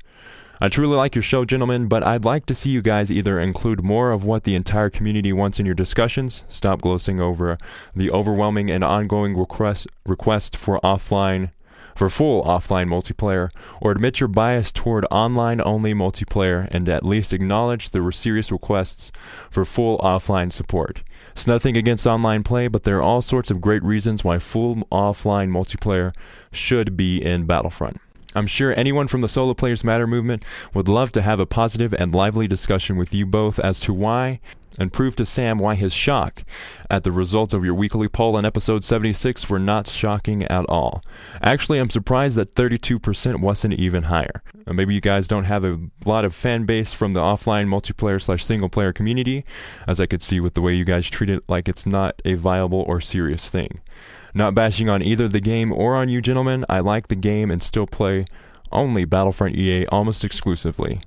I 0.63 0.69
truly 0.69 0.95
like 0.95 1.13
your 1.13 1.23
show, 1.23 1.43
gentlemen, 1.43 1.89
but 1.89 2.03
I'd 2.03 2.23
like 2.23 2.45
to 2.45 2.55
see 2.55 2.69
you 2.69 2.81
guys 2.81 3.11
either 3.11 3.37
include 3.37 3.83
more 3.83 4.11
of 4.11 4.23
what 4.23 4.45
the 4.45 4.55
entire 4.55 4.89
community 4.89 5.33
wants 5.33 5.59
in 5.59 5.65
your 5.65 5.75
discussions, 5.75 6.45
stop 6.47 6.81
glossing 6.81 7.19
over 7.19 7.57
the 7.93 8.09
overwhelming 8.09 8.71
and 8.71 8.81
ongoing 8.81 9.37
request 9.37 9.87
request 10.05 10.55
for 10.55 10.79
offline 10.79 11.51
for 11.97 12.09
full 12.09 12.45
offline 12.45 12.87
multiplayer, 12.87 13.49
or 13.81 13.91
admit 13.91 14.21
your 14.21 14.29
bias 14.29 14.71
toward 14.71 15.05
online 15.11 15.59
only 15.65 15.93
multiplayer 15.93 16.69
and 16.71 16.87
at 16.87 17.05
least 17.05 17.33
acknowledge 17.33 17.91
were 17.91 18.13
serious 18.13 18.49
requests 18.49 19.11
for 19.51 19.65
full 19.65 19.97
offline 19.97 20.49
support. 20.49 21.03
It's 21.33 21.45
nothing 21.45 21.75
against 21.75 22.07
online 22.07 22.43
play, 22.43 22.69
but 22.69 22.83
there 22.83 22.99
are 22.99 23.03
all 23.03 23.21
sorts 23.21 23.51
of 23.51 23.59
great 23.59 23.83
reasons 23.83 24.23
why 24.23 24.39
full 24.39 24.77
offline 24.89 25.49
multiplayer 25.49 26.15
should 26.53 26.95
be 26.95 27.21
in 27.21 27.43
Battlefront. 27.43 27.99
I'm 28.35 28.47
sure 28.47 28.73
anyone 28.77 29.07
from 29.07 29.21
the 29.21 29.27
Solo 29.27 29.53
Players 29.53 29.83
Matter 29.83 30.07
movement 30.07 30.43
would 30.73 30.87
love 30.87 31.11
to 31.13 31.21
have 31.21 31.39
a 31.39 31.45
positive 31.45 31.93
and 31.93 32.13
lively 32.13 32.47
discussion 32.47 32.97
with 32.97 33.13
you 33.13 33.25
both 33.25 33.59
as 33.59 33.79
to 33.81 33.93
why 33.93 34.39
and 34.79 34.91
prove 34.91 35.15
to 35.15 35.25
Sam 35.25 35.59
why 35.59 35.75
his 35.75 35.93
shock 35.93 36.43
at 36.89 37.03
the 37.03 37.11
results 37.11 37.53
of 37.53 37.63
your 37.63 37.73
weekly 37.73 38.07
poll 38.07 38.37
in 38.37 38.45
episode 38.45 38.83
76 38.83 39.49
were 39.49 39.59
not 39.59 39.87
shocking 39.87 40.43
at 40.43 40.65
all. 40.65 41.03
Actually, 41.41 41.79
I'm 41.79 41.89
surprised 41.89 42.35
that 42.35 42.55
32% 42.55 43.39
wasn't 43.39 43.75
even 43.75 44.03
higher. 44.03 44.43
Maybe 44.65 44.95
you 44.95 45.01
guys 45.01 45.27
don't 45.27 45.43
have 45.43 45.63
a 45.63 45.79
lot 46.05 46.25
of 46.25 46.33
fan 46.33 46.65
base 46.65 46.93
from 46.93 47.13
the 47.13 47.19
offline 47.19 47.67
multiplayer 47.67 48.21
slash 48.21 48.45
single 48.45 48.69
player 48.69 48.93
community, 48.93 49.45
as 49.87 49.99
I 49.99 50.05
could 50.05 50.23
see 50.23 50.39
with 50.39 50.53
the 50.53 50.61
way 50.61 50.73
you 50.73 50.85
guys 50.85 51.09
treat 51.09 51.29
it 51.29 51.43
like 51.47 51.67
it's 51.67 51.85
not 51.85 52.21
a 52.25 52.35
viable 52.35 52.83
or 52.87 53.01
serious 53.01 53.49
thing. 53.49 53.81
Not 54.33 54.55
bashing 54.55 54.89
on 54.89 55.03
either 55.03 55.27
the 55.27 55.39
game 55.39 55.71
or 55.71 55.95
on 55.95 56.09
you 56.09 56.21
gentlemen, 56.21 56.65
I 56.67 56.79
like 56.79 57.07
the 57.07 57.15
game 57.15 57.51
and 57.51 57.61
still 57.61 57.87
play 57.87 58.25
only 58.71 59.05
Battlefront 59.05 59.55
EA 59.55 59.85
almost 59.87 60.23
exclusively. 60.23 61.01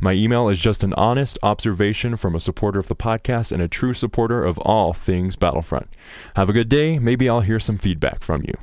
My 0.00 0.12
email 0.12 0.48
is 0.48 0.58
just 0.58 0.82
an 0.82 0.92
honest 0.94 1.38
observation 1.44 2.16
from 2.16 2.34
a 2.34 2.40
supporter 2.40 2.80
of 2.80 2.88
the 2.88 2.96
podcast 2.96 3.52
and 3.52 3.62
a 3.62 3.68
true 3.68 3.94
supporter 3.94 4.44
of 4.44 4.58
all 4.58 4.92
things 4.92 5.36
Battlefront. 5.36 5.88
Have 6.34 6.48
a 6.48 6.52
good 6.52 6.68
day. 6.68 6.98
Maybe 6.98 7.28
I'll 7.28 7.40
hear 7.40 7.60
some 7.60 7.76
feedback 7.76 8.24
from 8.24 8.42
you. 8.42 8.54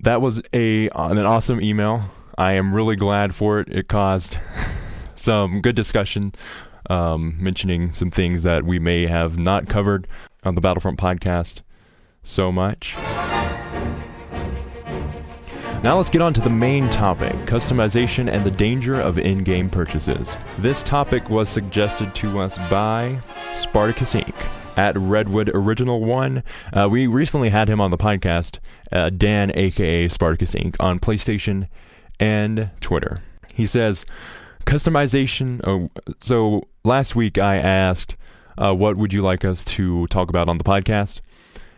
That 0.00 0.20
was 0.20 0.42
a 0.52 0.90
an 0.90 1.18
awesome 1.18 1.62
email. 1.62 2.10
I 2.36 2.52
am 2.52 2.74
really 2.74 2.96
glad 2.96 3.34
for 3.34 3.60
it. 3.60 3.68
It 3.70 3.88
caused 3.88 4.36
some 5.16 5.62
good 5.62 5.76
discussion, 5.76 6.34
um, 6.90 7.36
mentioning 7.38 7.94
some 7.94 8.10
things 8.10 8.42
that 8.42 8.64
we 8.64 8.78
may 8.78 9.06
have 9.06 9.38
not 9.38 9.68
covered 9.68 10.06
on 10.44 10.54
the 10.54 10.60
Battlefront 10.60 10.98
podcast 10.98 11.62
so 12.22 12.52
much. 12.52 12.96
Now 15.82 15.96
let's 15.96 16.10
get 16.10 16.22
on 16.22 16.32
to 16.34 16.40
the 16.40 16.48
main 16.48 16.88
topic 16.90 17.32
customization 17.44 18.30
and 18.30 18.46
the 18.46 18.52
danger 18.52 19.00
of 19.00 19.18
in 19.18 19.42
game 19.42 19.68
purchases. 19.68 20.30
This 20.58 20.80
topic 20.84 21.28
was 21.28 21.48
suggested 21.48 22.14
to 22.14 22.38
us 22.38 22.56
by 22.70 23.18
Spartacus 23.52 24.14
Inc. 24.14 24.32
At 24.76 24.96
Redwood 24.96 25.50
Original 25.52 26.00
One, 26.04 26.44
uh, 26.72 26.88
we 26.88 27.08
recently 27.08 27.48
had 27.48 27.68
him 27.68 27.80
on 27.80 27.90
the 27.90 27.98
podcast, 27.98 28.60
uh, 28.92 29.10
Dan, 29.10 29.50
aka 29.56 30.06
Spartacus 30.06 30.54
Inc., 30.54 30.76
on 30.78 31.00
PlayStation 31.00 31.66
and 32.20 32.70
Twitter. 32.80 33.20
He 33.52 33.66
says, 33.66 34.06
customization. 34.64 35.60
Oh, 35.66 35.90
so 36.20 36.68
last 36.84 37.16
week 37.16 37.38
I 37.38 37.56
asked, 37.56 38.14
uh, 38.56 38.72
what 38.72 38.96
would 38.96 39.12
you 39.12 39.22
like 39.22 39.44
us 39.44 39.64
to 39.64 40.06
talk 40.06 40.28
about 40.28 40.48
on 40.48 40.58
the 40.58 40.64
podcast? 40.64 41.20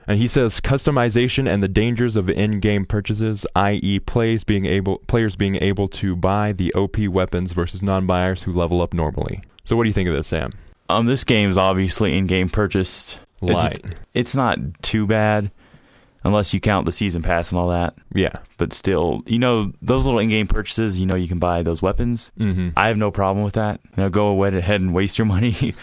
And 0.07 0.19
he 0.19 0.29
says 0.29 0.61
customization 0.61 1.49
and 1.49 1.63
the 1.63 1.69
dangers 1.69 2.17
of 2.17 2.29
in-game 2.29 2.85
purchases, 2.85 3.47
i.e., 3.57 3.99
plays 4.01 4.45
being 4.45 4.67
able 4.67 4.99
players 5.07 5.37
being 5.37 5.57
able 5.57 5.89
to 5.89 6.15
buy 6.15 6.53
the 6.53 6.73
OP 6.75 6.99
weapons 7.09 7.53
versus 7.53 7.83
non-buyers 7.83 8.43
who 8.43 8.53
level 8.53 8.83
up 8.83 8.93
normally. 8.93 9.43
So, 9.65 9.77
what 9.77 9.85
do 9.85 9.89
you 9.89 9.95
think 9.95 10.09
of 10.09 10.15
this, 10.15 10.29
Sam? 10.29 10.53
Um, 10.89 11.07
this 11.07 11.25
game 11.25 11.49
is 11.49 11.57
obviously 11.57 12.17
in-game 12.17 12.51
purchased. 12.51 13.19
Light. 13.41 13.81
It's, 13.85 13.95
it's 14.15 14.35
not 14.35 14.59
too 14.83 15.07
bad, 15.07 15.51
unless 16.25 16.55
you 16.55 16.61
count 16.61 16.87
the 16.87 16.93
season 16.93 17.23
pass 17.23 17.53
and 17.53 17.59
all 17.59 17.69
that. 17.69 17.95
Yeah. 18.15 18.37
But 18.57 18.73
still, 18.73 19.23
you 19.27 19.39
know, 19.39 19.73
those 19.83 20.05
little 20.05 20.19
in-game 20.19 20.47
purchases, 20.47 20.99
you 20.99 21.07
know, 21.07 21.15
you 21.15 21.29
can 21.29 21.39
buy 21.39 21.63
those 21.63 21.83
weapons. 21.83 22.33
Mm-hmm. 22.39 22.71
I 22.77 22.89
have 22.89 22.97
no 22.97 23.11
problem 23.11 23.45
with 23.45 23.55
that. 23.55 23.81
You 23.97 24.05
know, 24.05 24.11
go 24.11 24.43
ahead 24.45 24.81
and 24.81 24.95
waste 24.95 25.19
your 25.19 25.27
money 25.27 25.53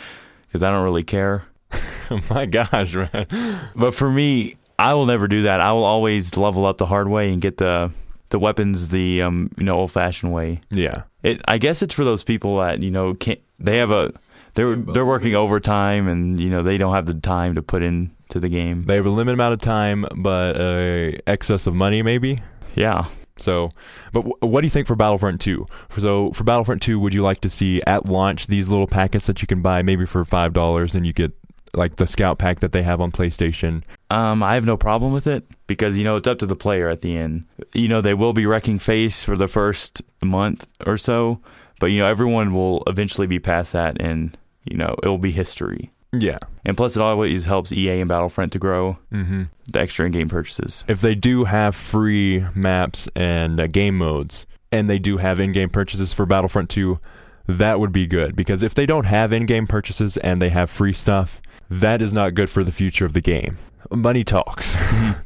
because 0.48 0.64
I 0.64 0.72
don't 0.72 0.84
really 0.84 1.04
care. 1.04 1.44
My 2.30 2.46
gosh, 2.46 2.94
man. 2.94 3.28
But 3.76 3.94
for 3.94 4.10
me, 4.12 4.56
I 4.78 4.94
will 4.94 5.06
never 5.06 5.28
do 5.28 5.44
that. 5.44 5.62
I 5.62 5.74
will 5.74 5.84
always 5.84 6.38
level 6.38 6.66
up 6.66 6.78
the 6.78 6.86
hard 6.86 7.08
way 7.08 7.32
and 7.32 7.42
get 7.42 7.58
the 7.58 7.92
the 8.30 8.40
weapons 8.40 8.90
the 8.90 9.22
um 9.22 9.52
you 9.58 9.64
know 9.64 9.78
old 9.80 9.92
fashioned 9.92 10.34
way. 10.34 10.62
Yeah. 10.70 11.04
It 11.24 11.42
I 11.48 11.58
guess 11.58 11.82
it's 11.82 11.94
for 11.94 12.04
those 12.04 12.24
people 12.24 12.58
that 12.58 12.82
you 12.82 12.92
know 12.92 13.14
can't 13.14 13.40
they 13.60 13.78
have 13.78 13.92
a 13.92 14.14
they're 14.56 14.76
they're 14.76 15.06
working 15.06 15.36
overtime 15.36 16.08
and 16.08 16.40
you 16.40 16.50
know 16.50 16.62
they 16.62 16.78
don't 16.78 16.94
have 16.94 17.06
the 17.06 17.14
time 17.14 17.56
to 17.56 17.62
put 17.62 17.84
in 17.84 18.12
to 18.30 18.40
the 18.40 18.50
game. 18.50 18.86
They 18.86 18.96
have 18.96 19.06
a 19.06 19.10
limited 19.10 19.34
amount 19.34 19.54
of 19.54 19.62
time, 19.62 20.06
but 20.16 20.60
uh, 20.60 21.12
excess 21.28 21.68
of 21.68 21.76
money, 21.76 22.02
maybe. 22.02 22.42
Yeah. 22.76 23.06
So, 23.38 23.70
but 24.14 24.22
w- 24.22 24.36
what 24.40 24.62
do 24.62 24.68
you 24.68 24.72
think 24.72 24.88
for 24.88 24.96
Battlefront 24.96 25.42
2? 25.42 25.66
So, 26.00 26.32
for 26.32 26.44
Battlefront 26.44 26.82
2, 26.82 27.00
would 27.00 27.14
you 27.14 27.24
like 27.24 27.42
to 27.42 27.50
see 27.50 27.82
at 27.88 28.06
launch 28.06 28.48
these 28.48 28.68
little 28.70 28.88
packets 28.88 29.28
that 29.28 29.42
you 29.42 29.48
can 29.48 29.62
buy 29.62 29.82
maybe 29.82 30.06
for 30.06 30.24
$5 30.24 30.96
and 30.96 31.06
you 31.06 31.14
get 31.14 31.32
like 31.76 31.96
the 31.96 32.08
scout 32.08 32.38
pack 32.38 32.60
that 32.60 32.72
they 32.72 32.84
have 32.84 33.00
on 33.02 33.12
PlayStation? 33.12 33.84
Um, 34.10 34.44
I 34.44 34.56
have 34.56 34.66
no 34.66 34.78
problem 34.78 35.14
with 35.14 35.28
it 35.28 35.46
because 35.68 35.98
you 35.98 36.04
know 36.04 36.16
it's 36.18 36.28
up 36.28 36.40
to 36.40 36.46
the 36.46 36.56
player 36.56 36.90
at 36.90 37.02
the 37.02 37.16
end. 37.18 37.46
You 37.74 37.88
know 37.88 38.02
they 38.02 38.14
will 38.14 38.34
be 38.34 38.46
wrecking 38.46 38.80
face 38.80 39.24
for 39.24 39.36
the 39.38 39.48
first 39.48 40.02
month 40.24 40.68
or 40.86 40.98
so, 40.98 41.40
but 41.80 41.88
you 41.88 42.00
know 42.00 42.06
everyone 42.08 42.54
will 42.54 42.84
eventually 42.88 43.28
be 43.28 43.40
past 43.40 43.74
that, 43.74 44.02
and 44.02 44.38
you 44.66 44.78
know 44.78 44.96
it 45.04 45.08
will 45.08 45.18
be 45.18 45.32
history. 45.32 45.92
Yeah. 46.14 46.40
And 46.66 46.76
plus, 46.76 46.98
it 46.98 47.02
always 47.02 47.46
helps 47.46 47.72
EA 47.72 48.02
and 48.02 48.10
Battlefront 48.10 48.52
to 48.52 48.60
grow 48.60 48.98
Mm-hmm. 49.14 49.44
the 49.72 49.80
extra 49.80 50.06
in-game 50.06 50.28
purchases. 50.28 50.84
If 50.90 51.00
they 51.00 51.16
do 51.16 51.46
have 51.46 51.74
free 51.74 52.46
maps 52.54 53.08
and 53.16 53.62
uh, 53.62 53.68
game 53.68 53.98
modes, 53.98 54.46
and 54.74 54.90
they 54.90 55.00
do 55.00 55.18
have 55.18 55.40
in-game 55.40 55.70
purchases 55.70 56.12
for 56.14 56.26
Battlefront 56.26 56.70
2, 56.70 57.00
that 57.48 57.80
would 57.80 57.94
be 57.94 58.08
good 58.08 58.36
because 58.36 58.62
if 58.62 58.74
they 58.74 58.86
don't 58.86 59.06
have 59.06 59.32
in-game 59.32 59.68
purchases 59.68 60.18
and 60.18 60.42
they 60.42 60.50
have 60.50 60.70
free 60.70 60.92
stuff, 60.92 61.42
that 61.72 62.02
is 62.02 62.12
not 62.12 62.34
good 62.34 62.50
for 62.50 62.64
the 62.66 62.72
future 62.72 63.06
of 63.06 63.14
the 63.14 63.22
game. 63.22 63.58
Money 63.90 64.26
talks. 64.26 64.76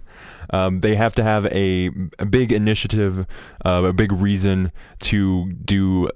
um, 0.51 0.81
they 0.81 0.95
have 0.95 1.15
to 1.15 1.23
have 1.23 1.47
a, 1.47 1.89
a 2.19 2.25
big 2.25 2.51
initiative, 2.51 3.25
uh, 3.65 3.84
a 3.86 3.93
big 3.93 4.12
reason 4.12 4.71
to 4.99 5.51
do 5.53 6.08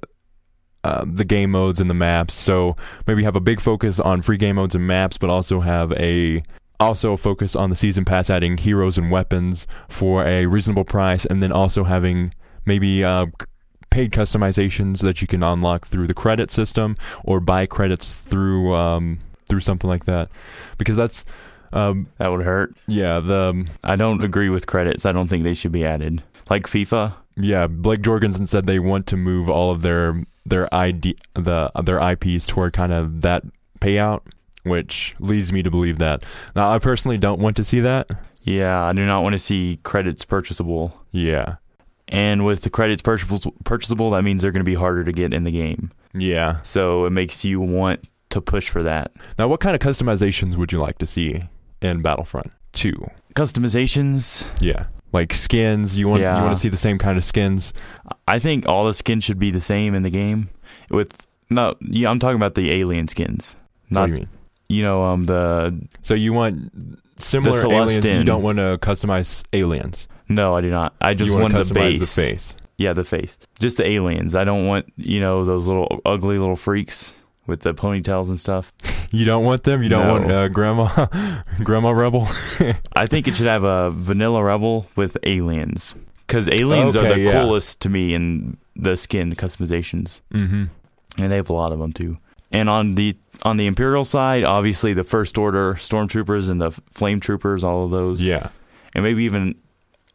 uh, 0.83 1.03
the 1.05 1.25
game 1.25 1.49
modes 1.49 1.81
and 1.81 1.89
the 1.89 1.95
maps. 1.95 2.35
So 2.35 2.77
maybe 3.07 3.23
have 3.23 3.35
a 3.35 3.41
big 3.41 3.59
focus 3.59 3.99
on 3.99 4.21
free 4.21 4.37
game 4.37 4.57
modes 4.57 4.75
and 4.75 4.85
maps, 4.85 5.17
but 5.17 5.31
also 5.31 5.61
have 5.61 5.91
a 5.93 6.43
also 6.79 7.17
focus 7.17 7.55
on 7.55 7.71
the 7.71 7.75
season 7.75 8.05
pass, 8.05 8.29
adding 8.29 8.57
heroes 8.57 8.99
and 8.99 9.09
weapons 9.09 9.65
for 9.89 10.23
a 10.25 10.45
reasonable 10.45 10.85
price, 10.85 11.25
and 11.25 11.41
then 11.41 11.51
also 11.51 11.83
having 11.83 12.33
maybe 12.65 13.03
uh, 13.03 13.25
paid 13.89 14.11
customizations 14.11 14.99
that 14.99 15.21
you 15.21 15.27
can 15.27 15.41
unlock 15.41 15.87
through 15.87 16.05
the 16.05 16.13
credit 16.13 16.51
system 16.51 16.95
or 17.25 17.39
buy 17.39 17.65
credits 17.65 18.13
through 18.13 18.73
um, 18.75 19.19
through 19.49 19.59
something 19.61 19.89
like 19.89 20.05
that, 20.05 20.29
because 20.77 20.95
that's 20.95 21.25
um, 21.73 22.07
That 22.17 22.29
would 22.31 22.45
hurt. 22.45 22.73
yeah 22.87 23.19
the 23.19 23.67
I 23.83 23.95
don't 23.95 24.23
agree 24.23 24.49
with 24.49 24.65
credits. 24.67 25.05
I 25.05 25.11
don't 25.11 25.27
think 25.27 25.43
they 25.43 25.53
should 25.53 25.71
be 25.71 25.85
added. 25.85 26.23
Like 26.49 26.65
FIFA. 26.67 27.13
yeah 27.35 27.67
Blake 27.67 28.01
Jorgensen 28.01 28.47
said 28.47 28.65
they 28.65 28.79
want 28.79 29.05
to 29.07 29.17
move 29.17 29.49
all 29.49 29.71
of 29.71 29.81
their 29.81 30.23
their 30.45 30.73
ID 30.73 31.15
the 31.35 31.69
their 31.83 31.99
IPs 32.11 32.47
toward 32.47 32.73
kind 32.73 32.91
of 32.93 33.21
that 33.21 33.43
payout, 33.81 34.21
which 34.63 35.15
leads 35.19 35.51
me 35.51 35.61
to 35.63 35.69
believe 35.69 35.99
that. 35.99 36.23
Now 36.55 36.71
I 36.71 36.79
personally 36.79 37.17
don't 37.17 37.39
want 37.39 37.55
to 37.57 37.63
see 37.63 37.81
that. 37.81 38.07
Yeah, 38.43 38.83
I 38.83 38.93
do 38.93 39.05
not 39.05 39.21
want 39.21 39.33
to 39.33 39.39
see 39.39 39.79
credits 39.83 40.25
purchasable. 40.25 40.97
Yeah. 41.11 41.57
And 42.07 42.43
with 42.43 42.61
the 42.61 42.71
credits 42.71 43.03
purchasable, 43.03 43.53
purchasable, 43.63 44.09
that 44.11 44.23
means 44.23 44.41
they're 44.41 44.51
going 44.51 44.65
to 44.65 44.71
be 44.71 44.73
harder 44.73 45.03
to 45.03 45.11
get 45.11 45.31
in 45.33 45.43
the 45.43 45.51
game. 45.51 45.91
Yeah. 46.15 46.61
So 46.61 47.05
it 47.05 47.11
makes 47.11 47.45
you 47.45 47.59
want 47.61 48.08
to 48.29 48.41
push 48.41 48.69
for 48.69 48.83
that. 48.83 49.11
Now, 49.37 49.47
what 49.47 49.59
kind 49.59 49.75
of 49.75 49.81
customizations 49.81 50.55
would 50.55 50.71
you 50.71 50.79
like 50.79 50.97
to 50.99 51.05
see 51.05 51.43
in 51.81 52.01
Battlefront 52.01 52.51
2? 52.73 52.93
Customizations. 53.35 54.51
Yeah. 54.61 54.85
Like 55.11 55.33
skins, 55.33 55.97
you 55.97 56.07
want 56.07 56.21
yeah. 56.21 56.37
you 56.37 56.43
want 56.43 56.55
to 56.55 56.61
see 56.61 56.69
the 56.69 56.77
same 56.77 56.99
kind 56.99 57.17
of 57.17 57.23
skins? 57.23 57.73
I 58.27 58.37
think 58.37 58.67
all 58.67 58.85
the 58.85 58.93
skins 58.93 59.23
should 59.23 59.39
be 59.39 59.49
the 59.49 59.61
same 59.61 59.95
in 59.95 60.03
the 60.03 60.11
game. 60.11 60.49
With 60.91 61.25
no, 61.49 61.75
yeah, 61.81 62.11
I'm 62.11 62.19
talking 62.19 62.35
about 62.35 62.53
the 62.53 62.71
alien 62.71 63.07
skins. 63.07 63.55
what 63.87 64.01
Not 64.01 64.05
do 64.09 64.13
you 64.13 64.19
mean? 64.19 64.29
you 64.69 64.83
know 64.83 65.03
um 65.03 65.25
the 65.25 65.87
So 66.03 66.13
you 66.13 66.31
want 66.31 66.71
similar 67.19 67.57
aliens, 67.73 68.05
you 68.05 68.23
don't 68.23 68.43
want 68.43 68.59
to 68.59 68.77
customize 68.77 69.43
aliens. 69.51 70.07
no, 70.29 70.55
I 70.55 70.61
do 70.61 70.69
not. 70.69 70.93
I 71.01 71.15
just 71.15 71.31
you 71.31 71.33
want 71.39 71.53
want 71.53 71.67
to 71.67 71.73
the 71.73 71.79
base. 71.79 72.15
the 72.15 72.21
face. 72.21 72.55
Yeah, 72.77 72.93
the 72.93 73.03
face. 73.03 73.39
Just 73.59 73.77
the 73.77 73.87
aliens. 73.87 74.35
I 74.35 74.43
don't 74.43 74.67
want 74.67 74.93
you 74.95 75.19
know 75.19 75.43
those 75.43 75.65
little 75.65 76.01
ugly 76.05 76.37
little 76.37 76.55
freaks 76.55 77.19
with 77.49 77.61
the 77.61 77.73
ponytails 77.73 78.27
and 78.29 78.39
stuff. 78.39 78.71
You 79.11 79.25
don't 79.25 79.43
want 79.43 79.63
them? 79.63 79.81
You 79.81 79.89
don't 79.89 80.05
No. 80.05 80.13
want 80.13 80.31
uh, 80.31 80.47
grandma 80.49 81.07
grandma 81.63 81.89
rebel? 81.89 82.27
I 82.95 83.07
think 83.07 83.27
it 83.27 83.35
should 83.35 83.47
have 83.47 83.63
a 83.63 83.89
vanilla 83.89 84.43
rebel 84.43 84.85
with 84.95 85.17
aliens 85.23 85.95
because 86.27 86.47
aliens 86.47 86.95
are 86.95 87.07
the 87.07 87.19
yeah. 87.19 87.31
coolest 87.31 87.79
to 87.81 87.89
me 87.89 88.13
in 88.13 88.57
the 88.75 88.95
skin 88.95 89.33
customizations, 89.35 90.21
mhm. 90.31 90.69
and 91.19 91.31
they 91.31 91.37
have 91.37 91.49
a 91.49 91.53
lot 91.53 91.71
of 91.71 91.79
them 91.79 91.91
too. 91.91 92.19
And 92.51 92.69
on 92.69 92.93
the 92.93 93.17
on 93.41 93.57
the 93.57 93.65
Imperial 93.65 94.05
side, 94.05 94.43
obviously 94.43 94.93
the 94.93 95.03
First 95.03 95.39
Order 95.39 95.73
stormtroopers 95.73 96.47
and 96.47 96.61
the 96.61 96.69
Flame 96.91 97.19
Troopers, 97.19 97.63
all 97.63 97.85
of 97.85 97.89
those, 97.89 98.23
Yeah. 98.23 98.49
and 98.93 99.03
maybe 99.03 99.23
even 99.23 99.55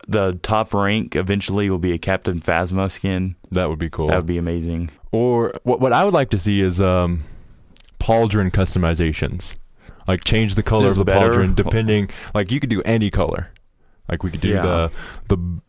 the 0.06 0.38
top 0.42 0.74
rank 0.74 1.16
eventually 1.16 1.70
will 1.70 1.78
be 1.78 1.92
a 1.92 1.98
Captain 1.98 2.40
Phasma 2.40 2.90
skin. 2.90 3.36
That 3.50 3.68
would 3.68 3.78
be 3.78 3.90
cool. 3.90 4.08
That 4.08 4.16
would 4.16 4.26
be 4.26 4.38
amazing. 4.38 4.90
Or 5.12 5.54
what 5.62 5.80
what 5.80 5.92
I 5.92 6.04
would 6.04 6.14
like 6.14 6.30
to 6.30 6.38
see 6.38 6.60
is 6.60 6.80
um 6.80 7.24
pauldron 8.00 8.50
customizations. 8.50 9.54
Like 10.06 10.24
change 10.24 10.54
the 10.54 10.62
color 10.62 10.86
Just 10.88 10.98
of 10.98 11.06
the 11.06 11.12
better? 11.12 11.30
pauldron 11.32 11.54
depending 11.54 12.10
like 12.34 12.50
you 12.50 12.60
could 12.60 12.70
do 12.70 12.82
any 12.82 13.10
color. 13.10 13.50
Like 14.08 14.22
we 14.22 14.30
could 14.30 14.40
do 14.40 14.48
Yeah. 14.48 14.62
the 14.62 14.92
the 15.28 15.60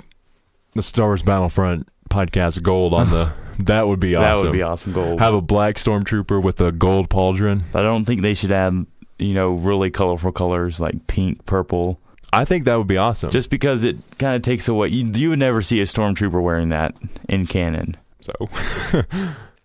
the 0.75 0.83
Star 0.83 1.07
Wars 1.07 1.23
Battlefront 1.23 1.87
podcast 2.09 2.61
gold 2.61 2.93
on 2.93 3.09
the 3.09 3.31
that 3.59 3.87
would 3.87 3.99
be 3.99 4.15
awesome. 4.15 4.37
That 4.43 4.43
would 4.49 4.53
be 4.53 4.61
awesome 4.61 4.91
gold. 4.93 5.19
Have 5.21 5.33
a 5.33 5.41
black 5.41 5.75
stormtrooper 5.75 6.41
with 6.43 6.59
a 6.59 6.71
gold 6.73 7.09
pauldron. 7.09 7.63
I 7.73 7.81
don't 7.81 8.03
think 8.05 8.21
they 8.21 8.33
should 8.33 8.51
add 8.51 8.85
you 9.17 9.33
know 9.33 9.53
really 9.53 9.89
colorful 9.91 10.33
colors 10.33 10.79
like 10.81 11.07
pink, 11.07 11.45
purple. 11.45 11.99
I 12.33 12.45
think 12.45 12.65
that 12.65 12.75
would 12.75 12.87
be 12.87 12.97
awesome. 12.97 13.29
just 13.31 13.49
because 13.49 13.83
it 13.83 13.97
kind 14.19 14.35
of 14.35 14.41
takes 14.41 14.67
away. 14.67 14.89
You, 14.89 15.05
you 15.13 15.29
would 15.29 15.39
never 15.39 15.61
see 15.61 15.79
a 15.81 15.85
stormtrooper 15.85 16.41
wearing 16.41 16.69
that 16.69 16.95
in 17.29 17.45
canon. 17.47 17.95
so 18.21 18.33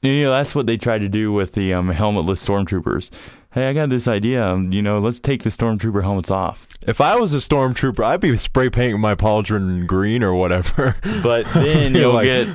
you 0.03 0.23
know, 0.23 0.31
that's 0.31 0.55
what 0.55 0.67
they 0.67 0.77
tried 0.77 0.99
to 1.01 1.09
do 1.09 1.33
with 1.33 1.53
the 1.55 1.73
um, 1.75 1.89
helmetless 1.93 2.45
stormtroopers. 2.47 3.11
Hey, 3.53 3.67
I 3.69 3.73
got 3.73 3.91
this 3.91 4.07
idea. 4.07 4.47
Um, 4.47 4.73
you 4.73 4.81
know, 4.81 5.01
let's 5.01 5.19
take 5.19 5.43
the 5.43 5.51
stormtrooper 5.51 6.03
helmets 6.03 6.31
off. 6.31 6.69
if 6.87 7.01
I 7.01 7.17
was 7.19 7.35
a 7.35 7.39
stormtrooper, 7.39 8.05
I'd 8.05 8.21
be 8.21 8.37
spray 8.37 8.71
painting 8.71 9.01
my 9.01 9.17
pauldron 9.17 9.87
green 9.89 10.23
or 10.23 10.35
whatever. 10.35 10.95
But 11.23 11.47
then 11.53 11.95
you'll 11.97 12.15
like, 12.15 12.27
get 12.27 12.47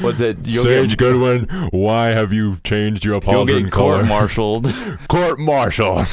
what's 0.00 0.20
it? 0.20 0.38
You'll 0.44 0.64
Sage 0.64 0.90
get 0.90 0.98
Goodwin, 0.98 1.44
why 1.70 2.08
have 2.08 2.32
you 2.32 2.58
changed 2.64 3.04
your 3.04 3.14
you'll 3.14 3.20
pauldron 3.22 3.62
get 3.64 3.72
color? 3.72 3.98
court-martialed. 3.98 4.74
Court 5.08 5.38
martial. 5.38 6.04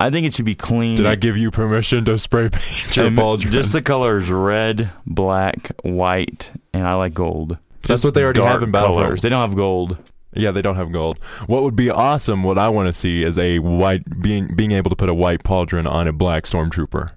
I 0.00 0.10
think 0.10 0.26
it 0.26 0.34
should 0.34 0.46
be 0.46 0.54
clean. 0.54 0.96
Did 0.96 1.06
I 1.06 1.14
give 1.14 1.36
you 1.36 1.50
permission 1.50 2.04
to 2.06 2.18
spray 2.18 2.48
paint 2.48 2.96
your 2.96 3.10
pauldron? 3.10 3.50
Just 3.50 3.72
the 3.72 3.82
colors: 3.82 4.30
red, 4.30 4.90
black, 5.06 5.70
white, 5.82 6.50
and 6.72 6.86
I 6.86 6.94
like 6.94 7.14
gold. 7.14 7.50
That's 7.82 7.88
Just 8.02 8.04
what 8.06 8.14
they 8.14 8.24
already 8.24 8.42
have 8.42 8.62
in 8.62 8.70
Battlefront. 8.70 9.04
colors. 9.06 9.22
They 9.22 9.28
don't 9.28 9.40
have 9.48 9.56
gold. 9.56 9.98
yeah, 10.32 10.50
they 10.52 10.62
don't 10.62 10.76
have 10.76 10.90
gold. 10.92 11.18
What 11.46 11.62
would 11.64 11.76
be 11.76 11.90
awesome? 11.90 12.42
What 12.42 12.58
I 12.58 12.68
want 12.70 12.86
to 12.88 12.92
see 12.92 13.22
is 13.22 13.38
a 13.38 13.58
white 13.58 14.20
being 14.22 14.54
being 14.54 14.72
able 14.72 14.90
to 14.90 14.96
put 14.96 15.08
a 15.08 15.14
white 15.14 15.42
pauldron 15.42 15.86
on 15.90 16.08
a 16.08 16.12
black 16.12 16.44
stormtrooper. 16.44 17.12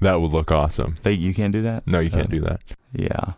That 0.00 0.20
would 0.20 0.32
look 0.32 0.52
awesome. 0.52 0.96
They, 1.02 1.12
you 1.12 1.34
can't 1.34 1.52
do 1.52 1.62
that. 1.62 1.86
No, 1.86 1.98
you 1.98 2.10
can't 2.10 2.26
Oh. 2.28 2.30
do 2.30 2.40
that. 2.42 2.60
Yeah, 2.92 3.32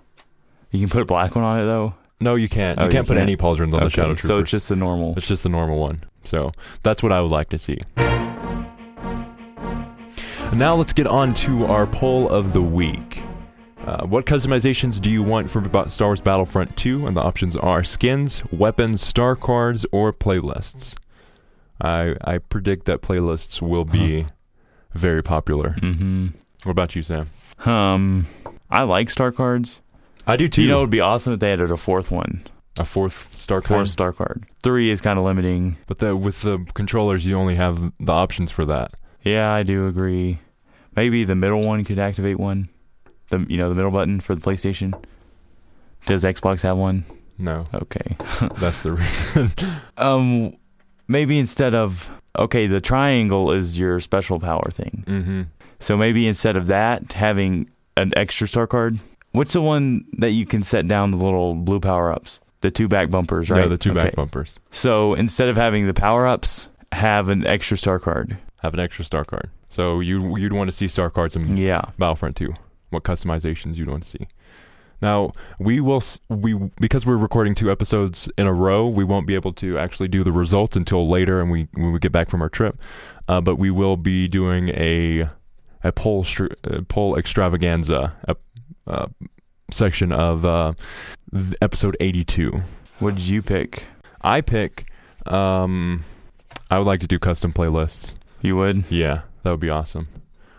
you 0.70 0.80
can 0.80 0.88
put 0.90 1.02
a 1.02 1.06
black 1.06 1.34
one 1.34 1.44
on 1.44 1.60
it 1.60 1.64
though. 1.64 1.94
No, 2.20 2.34
you 2.34 2.48
can't. 2.48 2.78
Oh, 2.78 2.82
you 2.82 2.88
you 2.88 2.92
can't 2.92 3.06
put 3.06 3.14
can't? 3.16 3.22
any 3.22 3.36
pauldrons 3.36 3.72
on 3.74 3.82
the 3.84 3.88
shadow 3.90 4.08
trooper. 4.14 4.26
so 4.26 4.38
it's 4.40 4.50
just 4.50 4.68
the 4.68 4.76
normal. 4.76 5.14
It's 5.16 5.26
just 5.26 5.42
the 5.42 5.48
normal 5.48 5.78
one. 5.78 6.02
So 6.24 6.52
that's 6.82 7.02
what 7.02 7.12
I 7.12 7.20
would 7.20 7.30
like 7.30 7.48
to 7.50 7.58
see. 7.58 7.78
Now 10.54 10.74
let's 10.74 10.92
get 10.92 11.06
on 11.06 11.32
to 11.34 11.64
our 11.66 11.86
poll 11.86 12.28
of 12.28 12.52
the 12.52 12.60
week. 12.60 13.22
Uh, 13.86 14.04
what 14.04 14.26
customizations 14.26 15.00
do 15.00 15.08
you 15.10 15.22
want 15.22 15.48
for 15.50 15.60
Ba- 15.60 15.88
Star 15.88 16.08
Wars 16.08 16.20
Battlefront 16.20 16.76
2? 16.76 17.06
And 17.06 17.16
the 17.16 17.22
options 17.22 17.56
are 17.56 17.82
skins, 17.82 18.42
weapons, 18.52 19.00
star 19.02 19.36
cards, 19.36 19.86
or 19.90 20.12
playlists. 20.12 20.96
I 21.80 22.14
I 22.22 22.38
predict 22.38 22.84
that 22.86 23.00
playlists 23.00 23.62
will 23.62 23.86
be 23.86 24.26
very 24.92 25.22
popular. 25.22 25.70
Mm-hmm. 25.80 26.26
What 26.64 26.72
about 26.72 26.94
you, 26.94 27.02
Sam? 27.02 27.30
Um, 27.64 28.26
I 28.68 28.82
like 28.82 29.08
star 29.08 29.32
cards. 29.32 29.80
I 30.26 30.36
do 30.36 30.46
too. 30.46 30.60
You 30.62 30.68
know, 30.68 30.78
it 30.78 30.82
would 30.82 30.90
be 30.90 31.00
awesome 31.00 31.32
if 31.32 31.40
they 31.40 31.52
added 31.54 31.70
a 31.70 31.78
fourth 31.78 32.10
one, 32.10 32.42
a 32.78 32.84
fourth 32.84 33.32
star 33.34 33.62
fourth 33.62 33.66
card. 33.68 33.88
star 33.88 34.12
card. 34.12 34.44
Three 34.62 34.90
is 34.90 35.00
kind 35.00 35.18
of 35.18 35.24
limiting. 35.24 35.78
But 35.86 36.00
the, 36.00 36.14
with 36.14 36.42
the 36.42 36.66
controllers, 36.74 37.24
you 37.24 37.34
only 37.38 37.54
have 37.54 37.92
the 37.98 38.12
options 38.12 38.50
for 38.50 38.66
that. 38.66 38.92
Yeah, 39.22 39.50
I 39.52 39.62
do 39.62 39.86
agree. 39.86 40.38
Maybe 40.96 41.24
the 41.24 41.34
middle 41.34 41.60
one 41.60 41.84
could 41.84 41.98
activate 41.98 42.38
one. 42.38 42.68
The 43.30 43.46
you 43.48 43.56
know 43.58 43.68
the 43.68 43.74
middle 43.74 43.90
button 43.90 44.20
for 44.20 44.34
the 44.34 44.40
PlayStation. 44.40 44.94
Does 46.06 46.24
Xbox 46.24 46.62
have 46.62 46.76
one? 46.78 47.04
No, 47.38 47.64
Okay. 47.72 48.16
that's 48.58 48.82
the 48.82 48.92
reason. 48.92 49.52
Um, 49.96 50.56
maybe 51.08 51.38
instead 51.38 51.74
of 51.74 52.08
okay, 52.38 52.66
the 52.66 52.80
triangle 52.80 53.52
is 53.52 53.78
your 53.78 54.00
special 54.00 54.40
power 54.40 54.70
thing. 54.70 55.04
mm-hmm. 55.06 55.42
So 55.78 55.96
maybe 55.96 56.26
instead 56.26 56.56
of 56.56 56.66
that, 56.66 57.12
having 57.14 57.68
an 57.96 58.12
extra 58.16 58.46
star 58.48 58.66
card. 58.66 58.98
What's 59.32 59.52
the 59.52 59.62
one 59.62 60.04
that 60.18 60.30
you 60.32 60.44
can 60.44 60.62
set 60.62 60.88
down 60.88 61.10
the 61.12 61.16
little 61.16 61.54
blue 61.54 61.80
power 61.80 62.12
ups? 62.12 62.40
The 62.62 62.70
two 62.70 62.88
back 62.88 63.10
bumpers, 63.10 63.48
right? 63.48 63.62
Yeah, 63.62 63.66
the 63.68 63.78
two 63.78 63.94
back 63.94 64.14
bumpers. 64.14 64.58
So 64.70 65.14
instead 65.14 65.48
of 65.48 65.56
having 65.56 65.86
the 65.86 65.94
power 65.94 66.26
ups, 66.26 66.68
have 66.92 67.28
an 67.28 67.46
extra 67.46 67.76
star 67.78 67.98
card. 67.98 68.36
Have 68.62 68.74
an 68.74 68.80
extra 68.80 69.04
star 69.04 69.24
card. 69.24 69.50
So 69.68 70.00
you 70.00 70.36
you'd 70.36 70.52
want 70.52 70.70
to 70.70 70.76
see 70.76 70.88
star 70.88 71.10
cards 71.10 71.36
in 71.36 71.56
Yeah. 71.56 71.82
Battlefront 71.98 72.36
2. 72.36 72.54
What 72.90 73.04
customizations 73.04 73.76
you'd 73.76 73.88
want 73.88 74.02
to 74.04 74.08
see. 74.08 74.26
Now 75.02 75.32
we 75.58 75.80
will 75.80 76.02
we 76.28 76.54
because 76.78 77.06
we're 77.06 77.16
recording 77.16 77.54
two 77.54 77.70
episodes 77.70 78.28
in 78.36 78.46
a 78.46 78.52
row. 78.52 78.86
We 78.86 79.04
won't 79.04 79.26
be 79.26 79.34
able 79.34 79.52
to 79.54 79.78
actually 79.78 80.08
do 80.08 80.22
the 80.22 80.32
results 80.32 80.76
until 80.76 81.08
later, 81.08 81.40
and 81.40 81.50
we 81.50 81.68
when 81.72 81.92
we 81.92 81.98
get 81.98 82.12
back 82.12 82.28
from 82.28 82.42
our 82.42 82.50
trip. 82.50 82.76
Uh, 83.26 83.40
but 83.40 83.56
we 83.56 83.70
will 83.70 83.96
be 83.96 84.28
doing 84.28 84.68
a 84.70 85.26
a 85.82 85.92
poll 85.92 86.22
str- 86.24 86.48
uh, 86.64 86.80
poll 86.88 87.16
extravaganza 87.16 88.14
ep- 88.28 88.42
uh, 88.86 89.06
section 89.70 90.12
of 90.12 90.44
uh, 90.44 90.74
episode 91.62 91.96
eighty 92.00 92.24
two. 92.24 92.60
What 92.98 93.14
did 93.14 93.24
you 93.24 93.40
pick? 93.40 93.84
I 94.20 94.42
pick. 94.42 94.84
Um, 95.24 96.04
I 96.70 96.76
would 96.76 96.86
like 96.86 97.00
to 97.00 97.06
do 97.06 97.18
custom 97.18 97.54
playlists. 97.54 98.14
You 98.40 98.56
would? 98.56 98.90
Yeah, 98.90 99.22
that 99.42 99.50
would 99.50 99.60
be 99.60 99.70
awesome. 99.70 100.08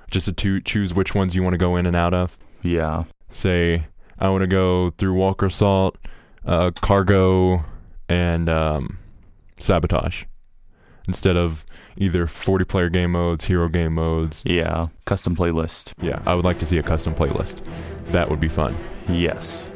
Just 0.10 0.36
to 0.38 0.62
choose 0.62 0.94
which 0.94 1.15
ones 1.15 1.36
you 1.36 1.44
want 1.44 1.54
to 1.54 1.58
go 1.58 1.76
in 1.76 1.86
and 1.86 1.96
out 1.96 2.13
of. 2.13 2.38
Yeah. 2.62 3.06
Say, 3.32 3.86
I 4.20 4.30
want 4.30 4.41
to 4.41 4.48
go 4.48 4.91
through 4.98 5.13
Walker 5.13 5.48
Assault, 5.48 5.98
uh, 6.46 6.72
Cargo, 6.82 7.63
and 8.10 8.50
um, 8.50 9.00
Sabotage. 9.60 10.26
Instead 11.08 11.36
of 11.36 11.65
either 11.98 12.28
40 12.28 12.65
player 12.65 12.89
game 12.89 13.12
modes, 13.12 13.46
hero 13.46 13.67
game 13.67 13.94
modes. 13.94 14.44
Yeah. 14.46 14.88
Custom 15.06 15.36
playlist. 15.36 15.94
Yeah, 16.02 16.22
I 16.26 16.36
would 16.36 16.46
like 16.46 16.60
to 16.60 16.65
see 16.65 16.78
a 16.78 16.84
custom 16.84 17.15
playlist. 17.15 17.62
That 18.08 18.30
would 18.30 18.39
be 18.39 18.50
fun. 18.50 18.78
Yes. 19.08 19.67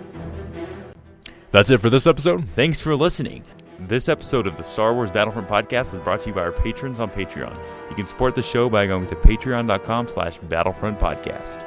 That's 1.51 1.71
it 1.71 1.77
for 1.79 1.89
this 1.89 2.05
episode. 2.05 2.47
Thanks 2.49 2.81
for 2.81 2.95
listening. 2.95 3.43
This 3.79 4.07
episode 4.07 4.47
of 4.47 4.55
the 4.55 4.63
Star 4.63 4.93
Wars 4.93 5.11
Battlefront 5.11 5.49
podcast 5.49 5.93
is 5.93 5.99
brought 5.99 6.21
to 6.21 6.29
you 6.29 6.33
by 6.35 6.41
our 6.41 6.51
patrons 6.53 7.01
on 7.01 7.09
Patreon. 7.09 7.53
You 7.89 7.95
can 7.95 8.07
support 8.07 8.33
the 8.33 8.41
show 8.41 8.69
by 8.69 8.87
going 8.87 9.05
to 9.07 9.15
patreon.com 9.15 10.07
slash 10.07 10.37
battlefront 10.37 10.97
podcast. 10.97 11.61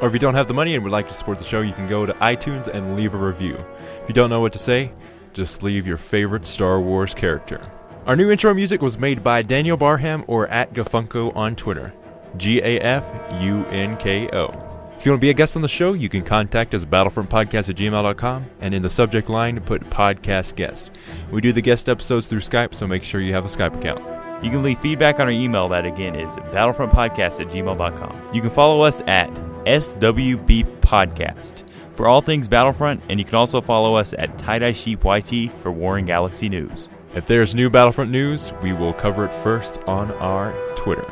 Or 0.00 0.06
if 0.06 0.12
you 0.12 0.20
don't 0.20 0.34
have 0.34 0.46
the 0.46 0.54
money 0.54 0.76
and 0.76 0.84
would 0.84 0.92
like 0.92 1.08
to 1.08 1.14
support 1.14 1.38
the 1.38 1.44
show, 1.44 1.62
you 1.62 1.72
can 1.72 1.88
go 1.88 2.06
to 2.06 2.12
iTunes 2.14 2.68
and 2.68 2.96
leave 2.96 3.14
a 3.14 3.18
review. 3.18 3.56
If 4.02 4.08
you 4.08 4.14
don't 4.14 4.30
know 4.30 4.40
what 4.40 4.52
to 4.52 4.58
say, 4.60 4.92
just 5.32 5.64
leave 5.64 5.84
your 5.84 5.98
favorite 5.98 6.46
Star 6.46 6.80
Wars 6.80 7.12
character. 7.12 7.60
Our 8.06 8.14
new 8.14 8.30
intro 8.30 8.54
music 8.54 8.80
was 8.80 8.96
made 8.96 9.22
by 9.22 9.42
Daniel 9.42 9.76
Barham 9.76 10.24
or 10.28 10.46
at 10.46 10.72
Gafunko 10.72 11.34
on 11.34 11.56
Twitter. 11.56 11.92
G 12.36 12.60
A 12.60 12.78
F 12.78 13.04
U 13.42 13.64
N 13.66 13.96
K 13.96 14.28
O. 14.32 14.69
If 15.00 15.06
you 15.06 15.12
want 15.12 15.22
to 15.22 15.24
be 15.24 15.30
a 15.30 15.34
guest 15.34 15.56
on 15.56 15.62
the 15.62 15.68
show, 15.68 15.94
you 15.94 16.10
can 16.10 16.22
contact 16.22 16.74
us 16.74 16.82
at 16.82 16.90
battlefrontpodcast 16.90 17.70
at 17.70 17.76
gmail.com 17.76 18.44
and 18.60 18.74
in 18.74 18.82
the 18.82 18.90
subject 18.90 19.30
line 19.30 19.58
put 19.60 19.80
podcast 19.88 20.56
guest. 20.56 20.90
We 21.30 21.40
do 21.40 21.54
the 21.54 21.62
guest 21.62 21.88
episodes 21.88 22.26
through 22.26 22.40
Skype, 22.40 22.74
so 22.74 22.86
make 22.86 23.02
sure 23.02 23.22
you 23.22 23.32
have 23.32 23.46
a 23.46 23.48
Skype 23.48 23.74
account. 23.78 24.04
You 24.44 24.50
can 24.50 24.62
leave 24.62 24.78
feedback 24.80 25.18
on 25.18 25.22
our 25.22 25.32
email 25.32 25.70
that 25.70 25.86
again 25.86 26.16
is 26.16 26.36
battlefrontpodcast 26.36 27.40
at 27.40 27.48
gmail.com. 27.48 28.34
You 28.34 28.42
can 28.42 28.50
follow 28.50 28.82
us 28.82 29.00
at 29.06 29.32
SWB 29.64 30.64
Podcast 30.82 31.66
for 31.94 32.06
all 32.06 32.20
things 32.20 32.46
Battlefront, 32.46 33.02
and 33.08 33.18
you 33.18 33.24
can 33.24 33.36
also 33.36 33.62
follow 33.62 33.94
us 33.94 34.12
at 34.18 34.36
Tie-Dye 34.36 34.72
Sheep 34.72 35.02
YT 35.02 35.50
for 35.60 35.72
Warring 35.72 36.04
Galaxy 36.04 36.50
News. 36.50 36.90
If 37.14 37.24
there's 37.26 37.54
new 37.54 37.70
Battlefront 37.70 38.10
news, 38.10 38.52
we 38.62 38.74
will 38.74 38.92
cover 38.92 39.24
it 39.24 39.32
first 39.32 39.78
on 39.86 40.10
our 40.12 40.52
Twitter. 40.76 41.10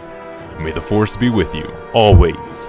May 0.61 0.73
the 0.73 0.83
Force 0.83 1.17
be 1.17 1.31
with 1.31 1.55
you. 1.55 1.65
Always. 1.95 2.69